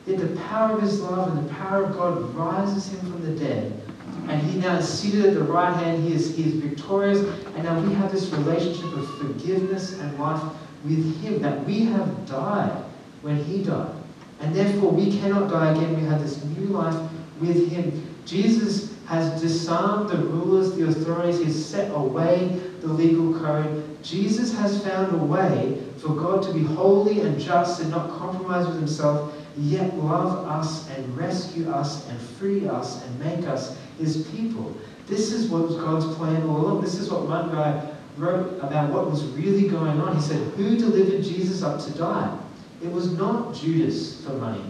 Yet 0.07 0.19
the 0.19 0.41
power 0.41 0.77
of 0.77 0.83
his 0.83 1.01
love 1.01 1.37
and 1.37 1.49
the 1.49 1.55
power 1.55 1.85
of 1.85 1.97
God 1.97 2.35
rises 2.35 2.89
him 2.93 3.01
from 3.01 3.23
the 3.25 3.39
dead. 3.39 3.81
And 4.29 4.43
he 4.43 4.59
now 4.59 4.77
is 4.77 4.89
seated 4.89 5.27
at 5.27 5.35
the 5.35 5.45
right 5.45 5.75
hand. 5.75 6.03
He 6.03 6.15
is, 6.15 6.37
he 6.37 6.45
is 6.45 6.55
victorious. 6.55 7.21
And 7.55 7.65
now 7.65 7.81
we 7.81 7.93
have 7.95 8.11
this 8.11 8.31
relationship 8.31 8.93
of 8.93 9.19
forgiveness 9.19 9.99
and 9.99 10.19
life 10.19 10.43
with 10.85 11.23
him 11.23 11.41
that 11.43 11.65
we 11.65 11.85
have 11.87 12.27
died 12.27 12.85
when 13.23 13.43
he 13.45 13.63
died. 13.63 13.95
And 14.41 14.55
therefore 14.55 14.91
we 14.91 15.19
cannot 15.19 15.51
die 15.51 15.73
again. 15.73 16.01
We 16.01 16.07
have 16.09 16.21
this 16.21 16.43
new 16.45 16.67
life 16.69 17.11
with 17.41 17.71
him. 17.71 18.09
Jesus 18.25 18.93
has 19.07 19.41
disarmed 19.41 20.11
the 20.11 20.19
rulers, 20.19 20.75
the 20.75 20.89
authorities. 20.89 21.39
He's 21.39 21.65
set 21.65 21.93
away 21.95 22.61
the 22.81 22.89
legal 22.89 23.39
code. 23.39 24.03
Jesus 24.03 24.57
has 24.57 24.83
found 24.85 25.15
a 25.15 25.25
way 25.25 25.81
for 26.03 26.15
God 26.15 26.43
to 26.43 26.53
be 26.53 26.65
holy 26.65 27.21
and 27.21 27.41
just 27.41 27.81
and 27.81 27.91
not 27.91 28.11
compromise 28.19 28.67
with 28.67 28.77
himself, 28.77 29.33
yet 29.57 29.97
love 29.97 30.47
us 30.49 30.89
and 30.91 31.17
rescue 31.17 31.71
us 31.71 32.09
and 32.09 32.21
free 32.21 32.69
us 32.69 33.05
and 33.05 33.21
make 33.21 33.47
us 33.47 33.77
his 33.99 34.27
people. 34.29 34.77
This 35.07 35.33
is 35.33 35.49
what 35.49 35.63
was 35.63 35.77
God's 35.77 36.15
plan 36.17 36.43
all 36.43 36.57
along. 36.57 36.81
This 36.83 36.99
is 36.99 37.09
what 37.09 37.29
one 37.29 37.51
guy 37.51 37.89
wrote 38.17 38.59
about 38.61 38.93
what 38.93 39.11
was 39.11 39.25
really 39.29 39.69
going 39.69 40.01
on. 40.01 40.17
He 40.17 40.23
said, 40.23 40.39
Who 40.55 40.77
delivered 40.77 41.23
Jesus 41.23 41.63
up 41.63 41.81
to 41.85 41.91
die? 41.93 42.37
It 42.83 42.91
was 42.91 43.13
not 43.13 43.55
Judas 43.55 44.25
for 44.25 44.33
money, 44.33 44.65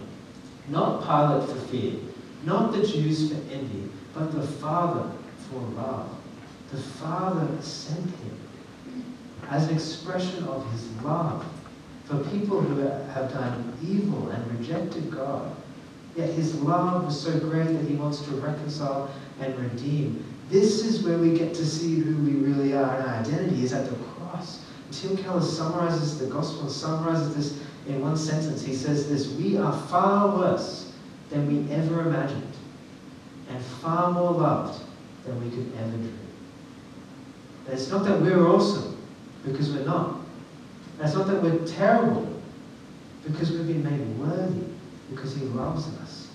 not 0.69 1.01
Pilate 1.01 1.49
for 1.49 1.65
fear, 1.67 1.93
not 2.43 2.71
the 2.71 2.85
Jews 2.85 3.29
for 3.29 3.35
envy, 3.51 3.89
but 4.13 4.31
the 4.31 4.45
Father 4.45 5.09
for 5.49 5.59
love. 5.75 6.15
The 6.71 6.77
Father 6.77 7.47
sent 7.61 8.05
him 8.05 8.39
as 9.49 9.67
an 9.67 9.75
expression 9.75 10.43
of 10.45 10.69
his 10.71 10.89
love 11.03 11.45
for 12.05 12.17
people 12.29 12.61
who 12.61 12.81
have 12.81 13.31
done 13.31 13.77
evil 13.81 14.29
and 14.29 14.59
rejected 14.59 15.11
God. 15.11 15.55
Yet 16.15 16.29
his 16.29 16.55
love 16.55 17.05
was 17.05 17.19
so 17.19 17.39
great 17.39 17.67
that 17.67 17.85
he 17.85 17.95
wants 17.95 18.21
to 18.21 18.31
reconcile 18.35 19.09
and 19.39 19.57
redeem. 19.57 20.23
This 20.49 20.85
is 20.85 21.03
where 21.03 21.17
we 21.17 21.37
get 21.37 21.53
to 21.55 21.65
see 21.65 21.95
who 21.95 22.15
we 22.23 22.33
really 22.33 22.73
are, 22.73 22.95
and 22.95 23.07
our 23.07 23.15
identity 23.15 23.63
is 23.63 23.73
at 23.73 23.89
the 23.89 23.95
cross. 23.95 24.63
Tim 24.91 25.17
Keller 25.17 25.41
summarizes 25.41 26.19
the 26.19 26.27
gospel, 26.27 26.69
summarizes 26.69 27.35
this 27.35 27.63
in 27.87 28.01
one 28.01 28.15
sentence. 28.15 28.63
He 28.63 28.75
says 28.75 29.09
this 29.09 29.29
We 29.33 29.57
are 29.57 29.73
far 29.87 30.37
worse 30.37 30.93
than 31.29 31.47
we 31.47 31.73
ever 31.73 32.01
imagined, 32.01 32.53
and 33.49 33.63
far 33.81 34.11
more 34.11 34.31
loved 34.31 34.83
than 35.25 35.43
we 35.43 35.49
could 35.49 35.71
ever 35.79 35.97
dream. 35.97 36.19
It's 37.69 37.89
not 37.89 38.03
that 38.05 38.21
we're 38.21 38.45
awesome, 38.45 39.01
because 39.43 39.71
we're 39.71 39.85
not. 39.85 40.22
It's 40.99 41.13
not 41.15 41.27
that 41.27 41.41
we're 41.41 41.65
terrible, 41.65 42.41
because 43.25 43.51
we've 43.51 43.67
been 43.67 43.83
made 43.83 44.19
worthy, 44.19 44.65
because 45.09 45.35
He 45.35 45.45
loves 45.45 45.87
us. 45.99 46.27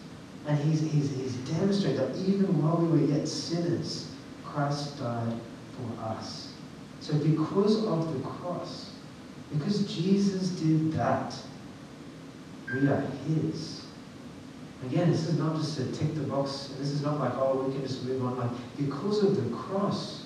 And 0.46 0.58
He's, 0.58 0.80
he's, 0.80 1.14
he's 1.14 1.34
demonstrated 1.50 2.00
that 2.00 2.16
even 2.28 2.62
while 2.62 2.76
we 2.76 2.88
were 2.88 3.06
yet 3.06 3.28
sinners, 3.28 4.10
Christ 4.44 4.98
died 4.98 5.34
for 5.76 6.04
us. 6.04 6.52
So, 7.00 7.14
because 7.14 7.84
of 7.84 8.12
the 8.12 8.28
cross, 8.28 8.92
because 9.52 9.94
Jesus 9.94 10.48
did 10.50 10.92
that, 10.92 11.34
we 12.72 12.86
are 12.88 13.00
His. 13.26 13.84
Again, 14.86 15.10
this 15.10 15.26
is 15.26 15.38
not 15.38 15.56
just 15.56 15.76
to 15.76 15.90
tick 15.92 16.14
the 16.14 16.22
box. 16.22 16.70
This 16.78 16.90
is 16.90 17.02
not 17.02 17.18
like, 17.18 17.32
oh, 17.34 17.64
we 17.64 17.72
can 17.72 17.82
just 17.82 18.04
move 18.04 18.24
on. 18.24 18.38
Like, 18.38 18.50
because 18.76 19.24
of 19.24 19.36
the 19.36 19.56
cross, 19.56 20.24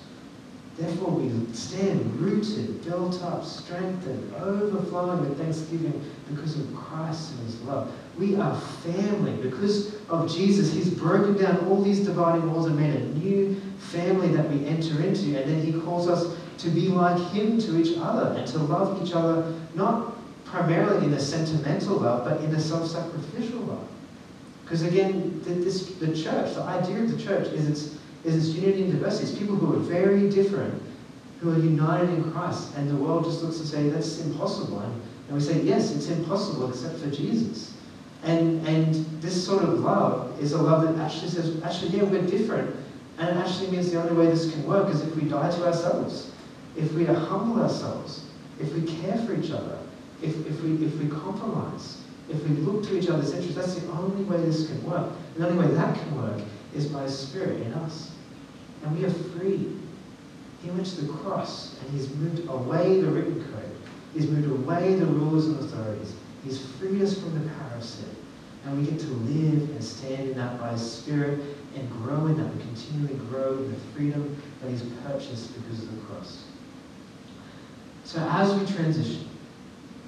therefore 0.77 1.11
we 1.11 1.53
stand 1.53 2.19
rooted, 2.19 2.83
built 2.85 3.21
up, 3.23 3.45
strengthened, 3.45 4.33
overflowing 4.35 5.21
with 5.21 5.37
thanksgiving 5.37 6.01
because 6.29 6.57
of 6.59 6.75
Christ 6.75 7.31
and 7.31 7.45
His 7.45 7.61
love. 7.61 7.91
We 8.17 8.35
are 8.35 8.59
family. 8.59 9.33
Because 9.41 9.95
of 10.09 10.31
Jesus, 10.33 10.73
He's 10.73 10.89
broken 10.89 11.37
down 11.37 11.67
all 11.67 11.81
these 11.81 11.99
dividing 11.99 12.51
walls 12.51 12.67
and 12.67 12.77
made 12.77 12.95
a 12.95 13.05
new 13.17 13.59
family 13.77 14.29
that 14.29 14.49
we 14.49 14.65
enter 14.65 15.01
into. 15.01 15.41
And 15.41 15.51
then 15.51 15.61
He 15.61 15.79
calls 15.81 16.07
us 16.07 16.35
to 16.59 16.69
be 16.69 16.89
like 16.89 17.19
Him 17.31 17.59
to 17.59 17.79
each 17.79 17.97
other 17.97 18.37
and 18.37 18.47
to 18.47 18.57
love 18.59 19.05
each 19.05 19.13
other, 19.13 19.55
not 19.75 20.13
primarily 20.45 21.07
in 21.07 21.13
a 21.13 21.19
sentimental 21.19 21.97
love, 21.97 22.25
but 22.25 22.41
in 22.41 22.53
a 22.53 22.59
self 22.59 22.87
sacrificial 22.87 23.59
love. 23.61 23.87
Because 24.63 24.83
again, 24.83 25.41
the, 25.43 25.53
this, 25.55 25.87
the 25.95 26.07
church, 26.07 26.55
the 26.55 26.61
idea 26.61 27.03
of 27.03 27.15
the 27.15 27.21
church 27.21 27.47
is 27.47 27.67
its, 27.67 27.97
is 28.23 28.35
this 28.35 28.55
unity 28.55 28.83
and 28.83 28.91
diversity. 28.93 29.29
It's 29.29 29.37
people 29.37 29.55
who 29.55 29.75
are 29.75 29.79
very 29.79 30.29
different, 30.29 30.81
who 31.39 31.51
are 31.51 31.59
united 31.59 32.09
in 32.09 32.31
Christ. 32.31 32.75
And 32.77 32.89
the 32.89 32.95
world 32.95 33.25
just 33.25 33.43
looks 33.43 33.59
and 33.59 33.67
say, 33.67 33.89
that's 33.89 34.19
impossible. 34.21 34.79
And, 34.79 35.01
and 35.27 35.37
we 35.37 35.41
say, 35.41 35.61
yes, 35.61 35.95
it's 35.95 36.09
impossible 36.09 36.69
except 36.69 36.99
for 36.99 37.09
Jesus. 37.09 37.73
And, 38.23 38.65
and 38.67 38.95
this 39.21 39.45
sort 39.45 39.63
of 39.63 39.79
love 39.79 40.39
is 40.41 40.53
a 40.53 40.61
love 40.61 40.87
that 40.87 41.03
actually 41.03 41.29
says, 41.29 41.61
actually, 41.63 41.97
yeah, 41.97 42.03
we're 42.03 42.25
different. 42.25 42.73
And 43.17 43.29
it 43.29 43.35
actually 43.35 43.71
means 43.71 43.91
the 43.91 44.01
only 44.01 44.13
way 44.13 44.31
this 44.31 44.51
can 44.51 44.65
work 44.65 44.89
is 44.89 45.01
if 45.01 45.15
we 45.15 45.29
die 45.29 45.51
to 45.51 45.65
ourselves, 45.67 46.31
if 46.75 46.91
we 46.93 47.05
humble 47.05 47.61
ourselves, 47.61 48.25
if 48.59 48.73
we 48.73 48.81
care 48.81 49.17
for 49.19 49.35
each 49.35 49.51
other, 49.51 49.77
if, 50.21 50.35
if, 50.47 50.63
we, 50.63 50.85
if 50.85 50.97
we 50.97 51.09
compromise, 51.09 52.01
if 52.29 52.41
we 52.47 52.55
look 52.55 52.83
to 52.83 52.97
each 52.97 53.09
other's 53.09 53.33
interests, 53.33 53.55
that's 53.55 53.75
the 53.75 53.91
only 53.91 54.23
way 54.23 54.37
this 54.37 54.67
can 54.67 54.81
work. 54.83 55.11
The 55.35 55.47
only 55.47 55.67
way 55.67 55.73
that 55.75 55.95
can 55.95 56.15
work 56.15 56.41
is 56.73 56.87
by 56.87 57.07
Spirit 57.07 57.61
in 57.61 57.73
us. 57.73 58.11
And 58.83 58.97
we 58.97 59.05
are 59.05 59.09
free. 59.09 59.77
He 60.61 60.69
went 60.69 60.85
to 60.87 61.01
the 61.01 61.13
cross 61.13 61.75
and 61.81 61.91
He's 61.91 62.13
moved 62.15 62.47
away 62.49 63.01
the 63.01 63.07
written 63.07 63.43
code. 63.51 63.75
He's 64.13 64.27
moved 64.27 64.49
away 64.49 64.95
the 64.95 65.05
rules 65.05 65.47
and 65.47 65.59
authorities. 65.59 66.13
He's 66.43 66.65
freed 66.77 67.01
us 67.01 67.17
from 67.19 67.33
the 67.33 67.49
power 67.51 67.77
of 67.77 67.83
sin. 67.83 68.09
And 68.65 68.77
we 68.79 68.89
get 68.89 68.99
to 68.99 69.07
live 69.07 69.69
and 69.69 69.83
stand 69.83 70.29
in 70.29 70.37
that 70.37 70.59
by 70.59 70.71
His 70.71 70.91
Spirit 70.91 71.39
and 71.75 71.89
grow 71.91 72.27
in 72.27 72.37
that. 72.37 72.55
We 72.55 72.61
continually 72.61 73.15
grow 73.29 73.57
in 73.57 73.71
the 73.71 73.79
freedom 73.93 74.41
that 74.61 74.69
He's 74.69 74.83
purchased 75.05 75.53
because 75.55 75.83
of 75.83 75.95
the 75.95 76.01
cross. 76.05 76.45
So 78.05 78.19
as 78.31 78.53
we 78.53 78.65
transition, 78.73 79.27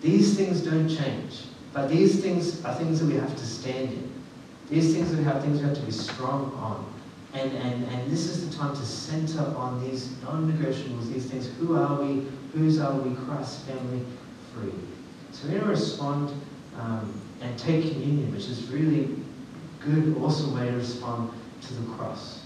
these 0.01 0.35
things 0.37 0.61
don't 0.61 0.87
change. 0.87 1.43
But 1.73 1.89
these 1.89 2.21
things 2.21 2.63
are 2.63 2.73
things 2.75 2.99
that 2.99 3.07
we 3.07 3.15
have 3.15 3.35
to 3.35 3.45
stand 3.45 3.89
in. 3.89 4.11
These 4.69 4.95
things 4.95 5.13
have 5.25 5.43
things 5.43 5.59
we 5.59 5.67
have 5.67 5.75
to 5.75 5.81
be 5.83 5.91
strong 5.91 6.53
on. 6.53 6.94
And, 7.35 7.51
and, 7.51 7.83
and 7.91 8.09
this 8.09 8.27
is 8.27 8.49
the 8.49 8.55
time 8.55 8.73
to 8.73 8.85
center 8.85 9.43
on 9.57 9.83
these 9.83 10.09
non-negotiables, 10.23 11.11
these 11.11 11.25
things. 11.25 11.49
Who 11.59 11.75
are 11.75 12.01
we? 12.01 12.25
Whose 12.53 12.79
are 12.79 12.93
we? 12.93 13.13
Christ's 13.13 13.65
family 13.65 14.05
free. 14.53 14.71
So 15.31 15.47
we're 15.47 15.55
going 15.55 15.63
to 15.63 15.69
respond 15.69 16.41
um, 16.79 17.21
and 17.41 17.59
take 17.59 17.91
communion, 17.91 18.31
which 18.33 18.45
is 18.45 18.69
really 18.69 19.09
good, 19.81 20.15
awesome 20.21 20.57
way 20.57 20.67
to 20.67 20.77
respond 20.77 21.29
to 21.61 21.73
the 21.73 21.93
cross. 21.95 22.45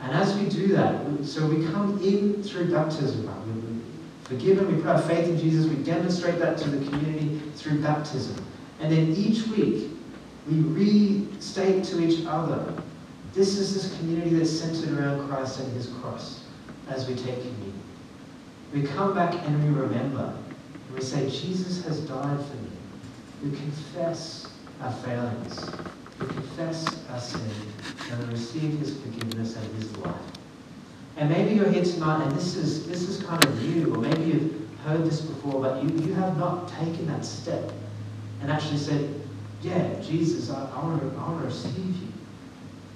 And 0.00 0.10
as 0.12 0.36
we 0.36 0.48
do 0.48 0.66
that, 0.68 1.24
so 1.24 1.46
we 1.46 1.64
come 1.66 2.02
in 2.02 2.42
through 2.42 2.72
baptism, 2.72 3.28
right? 3.28 3.46
We, 3.46 3.80
forgiven, 4.24 4.74
we 4.74 4.82
put 4.82 4.90
our 4.90 5.02
faith 5.02 5.28
in 5.28 5.38
Jesus, 5.38 5.66
we 5.66 5.76
demonstrate 5.84 6.40
that 6.40 6.58
to 6.58 6.68
the 6.68 6.84
community 6.90 7.40
through 7.54 7.80
baptism. 7.80 8.44
And 8.80 8.90
then 8.90 9.14
each 9.14 9.46
week, 9.46 9.90
we 10.50 10.60
restate 10.60 11.84
to 11.84 12.02
each 12.02 12.26
other 12.26 12.74
this 13.34 13.58
is 13.58 13.74
this 13.74 13.96
community 13.98 14.30
that's 14.30 14.50
centered 14.50 14.98
around 14.98 15.28
Christ 15.28 15.60
and 15.60 15.72
his 15.72 15.88
cross 16.00 16.44
as 16.88 17.08
we 17.08 17.14
take 17.14 17.40
communion. 17.40 17.80
We 18.72 18.82
come 18.82 19.14
back 19.14 19.34
and 19.34 19.64
we 19.64 19.80
remember. 19.80 20.34
And 20.88 20.94
we 20.94 21.02
say, 21.02 21.28
Jesus 21.30 21.84
has 21.84 22.00
died 22.00 22.38
for 22.38 22.56
me. 22.56 22.70
We 23.44 23.56
confess 23.56 24.48
our 24.80 24.92
failings. 24.92 25.70
We 26.20 26.26
confess 26.26 26.86
our 27.10 27.20
sin 27.20 27.50
and 28.10 28.26
we 28.26 28.34
receive 28.34 28.78
his 28.78 29.00
forgiveness 29.00 29.56
and 29.56 29.82
his 29.82 29.96
life. 29.98 30.14
And 31.16 31.28
maybe 31.28 31.54
you're 31.54 31.70
here 31.70 31.84
tonight 31.84 32.24
and 32.24 32.32
this 32.32 32.56
is, 32.56 32.86
this 32.86 33.08
is 33.08 33.22
kind 33.22 33.44
of 33.44 33.62
new, 33.62 33.94
or 33.94 33.98
maybe 33.98 34.24
you've 34.24 34.68
heard 34.84 35.04
this 35.04 35.20
before, 35.20 35.60
but 35.60 35.82
you, 35.82 35.90
you 36.06 36.14
have 36.14 36.36
not 36.38 36.68
taken 36.68 37.06
that 37.06 37.24
step 37.24 37.70
and 38.40 38.50
actually 38.50 38.78
said, 38.78 39.20
yeah, 39.62 40.00
Jesus, 40.00 40.50
I, 40.50 40.68
I, 40.70 40.84
want 40.84 41.00
to, 41.00 41.46
receive 41.46 41.76
you. 41.76 42.09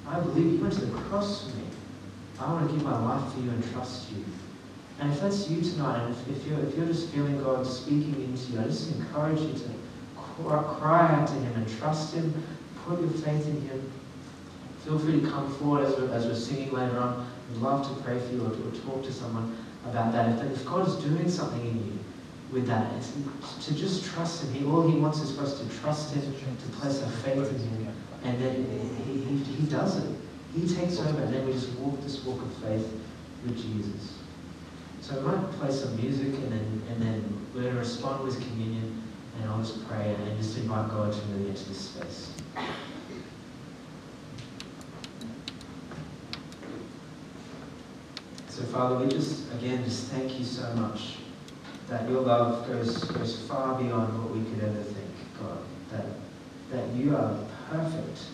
I 0.08 0.20
believe 0.20 0.52
you 0.52 0.60
went 0.60 0.74
to 0.74 0.84
the 0.84 0.98
cross 1.02 1.44
for 1.44 1.56
me. 1.56 1.64
I 2.38 2.52
want 2.52 2.68
to 2.68 2.74
give 2.74 2.84
my 2.84 2.98
life 2.98 3.32
for 3.32 3.40
you 3.40 3.50
and 3.50 3.72
trust 3.72 4.10
you. 4.10 4.24
And 5.00 5.12
if 5.12 5.20
that's 5.20 5.48
you 5.48 5.60
tonight, 5.60 6.04
and 6.04 6.14
if, 6.14 6.28
if, 6.28 6.46
you're, 6.46 6.60
if 6.60 6.76
you're 6.76 6.86
just 6.86 7.08
feeling 7.08 7.42
God 7.42 7.66
speaking 7.66 8.14
into 8.14 8.52
you, 8.52 8.60
I 8.60 8.64
just 8.64 8.92
encourage 8.94 9.40
you 9.40 9.52
to 9.52 9.70
cry 10.42 11.08
out 11.08 11.28
to 11.28 11.34
Him 11.34 11.52
and 11.54 11.78
trust 11.78 12.14
Him, 12.14 12.32
put 12.86 13.00
your 13.00 13.10
faith 13.10 13.46
in 13.46 13.60
Him. 13.62 13.92
Feel 14.84 14.98
free 14.98 15.20
to 15.20 15.30
come 15.30 15.52
forward 15.54 15.86
as 15.86 15.96
we're, 15.96 16.12
as 16.12 16.26
we're 16.26 16.34
singing 16.34 16.72
later 16.72 16.98
on. 16.98 17.26
We'd 17.50 17.60
love 17.60 17.88
to 17.88 18.02
pray 18.02 18.18
for 18.18 18.32
you 18.32 18.42
or, 18.42 18.48
or 18.48 18.70
talk 18.84 19.04
to 19.04 19.12
someone 19.12 19.56
about 19.86 20.12
that. 20.12 20.44
If, 20.44 20.52
if 20.52 20.66
God 20.66 20.86
is 20.86 20.96
doing 20.96 21.28
something 21.30 21.60
in 21.60 21.76
you 21.76 21.98
with 22.52 22.66
that, 22.66 22.92
it's 22.94 23.12
to 23.66 23.74
just 23.74 24.04
trust 24.04 24.44
Him. 24.44 24.52
He, 24.52 24.66
all 24.66 24.86
He 24.88 24.98
wants 24.98 25.20
is 25.20 25.36
for 25.36 25.42
us 25.42 25.58
to 25.60 25.68
trust 25.80 26.14
Him, 26.14 26.22
to 26.22 26.78
place 26.78 27.02
our 27.02 27.10
faith 27.10 27.50
in 27.50 27.58
Him, 27.58 27.88
and 28.22 28.40
then 28.40 28.54
He, 28.54 28.62
he, 28.62 28.93
he 28.93 28.93
does 29.74 30.04
it. 30.04 30.16
He 30.54 30.72
takes 30.72 30.98
over, 31.00 31.20
and 31.20 31.34
then 31.34 31.46
we 31.46 31.52
just 31.52 31.72
walk 31.78 32.00
this 32.02 32.24
walk 32.24 32.40
of 32.40 32.52
faith 32.58 32.86
with 33.44 33.56
Jesus. 33.56 34.18
So 35.00 35.18
we 35.18 35.26
might 35.26 35.50
play 35.52 35.72
some 35.72 35.96
music, 35.96 36.34
and 36.34 36.52
then 36.52 36.82
and 36.90 37.02
then 37.02 37.46
we're 37.54 37.62
going 37.62 37.74
to 37.74 37.80
respond 37.80 38.24
with 38.24 38.40
communion, 38.40 39.02
and 39.40 39.50
I'll 39.50 39.58
just 39.58 39.86
pray 39.88 40.14
and 40.14 40.38
just 40.38 40.56
invite 40.58 40.90
God 40.90 41.12
to 41.12 41.18
really 41.32 41.50
into 41.50 41.68
this 41.68 41.78
space. 41.78 42.30
So, 48.48 48.62
Father, 48.62 49.04
we 49.04 49.08
just, 49.08 49.52
again, 49.54 49.82
just 49.82 50.12
thank 50.12 50.38
you 50.38 50.44
so 50.44 50.72
much 50.74 51.16
that 51.88 52.08
your 52.08 52.20
love 52.20 52.68
goes, 52.68 53.02
goes 53.02 53.40
far 53.48 53.74
beyond 53.82 54.16
what 54.22 54.30
we 54.32 54.44
could 54.44 54.62
ever 54.62 54.82
think, 54.82 55.10
God. 55.40 55.58
That, 55.90 56.06
that 56.70 56.94
you 56.94 57.16
are 57.16 57.36
perfect, 57.68 58.28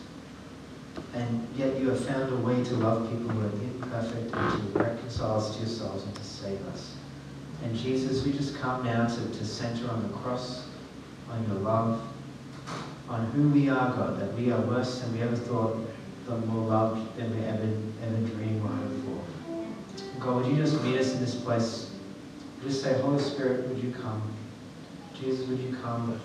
and 1.14 1.48
yet 1.57 1.79
you 1.79 1.90
have 1.90 2.05
found 2.05 2.33
a 2.33 2.37
way 2.37 2.62
to 2.64 2.74
love 2.74 3.11
people 3.11 3.29
who 3.29 3.40
are 3.40 3.64
imperfect 3.64 4.35
and 4.35 4.72
to 4.72 4.79
reconcile 4.79 5.38
us 5.38 5.55
to 5.55 5.61
yourselves 5.61 6.05
and 6.05 6.14
to 6.14 6.24
save 6.24 6.66
us. 6.68 6.94
And 7.62 7.76
Jesus, 7.76 8.24
we 8.24 8.33
just 8.33 8.59
come 8.59 8.85
now 8.85 9.07
to, 9.07 9.38
to 9.38 9.44
center 9.44 9.90
on 9.90 10.03
the 10.03 10.16
cross, 10.18 10.66
on 11.31 11.46
your 11.46 11.57
love, 11.57 12.00
on 13.09 13.26
who 13.33 13.48
we 13.50 13.68
are, 13.68 13.94
God, 13.94 14.20
that 14.20 14.33
we 14.35 14.50
are 14.50 14.61
worse 14.61 15.00
than 15.00 15.12
we 15.12 15.22
ever 15.22 15.37
thought, 15.37 15.76
but 16.26 16.46
more 16.46 16.66
loved 16.68 17.16
than 17.16 17.36
we 17.36 17.45
ever, 17.45 17.68
ever 18.05 18.26
dreamed 18.28 18.62
or 18.62 18.68
hoped 18.68 19.05
for. 19.05 20.20
God, 20.20 20.36
would 20.36 20.47
you 20.47 20.57
just 20.57 20.80
meet 20.82 20.99
us 20.99 21.12
in 21.12 21.20
this 21.20 21.34
place? 21.34 21.91
Just 22.62 22.82
say, 22.82 23.01
Holy 23.01 23.22
Spirit, 23.22 23.68
would 23.68 23.82
you 23.82 23.93
come? 23.93 24.22
Jesus, 25.20 25.47
would 25.49 25.59
you 25.59 25.76
come 25.82 26.20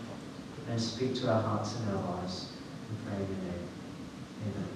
and 0.69 0.79
speak 0.79 1.15
to 1.15 1.31
our 1.31 1.41
hearts 1.41 1.75
and 1.75 1.97
our 1.97 2.17
lives? 2.17 2.49
We 2.89 3.09
pray 3.09 3.23
in 3.23 3.27
your 3.27 3.51
name. 3.51 3.54
Amen. 4.45 4.74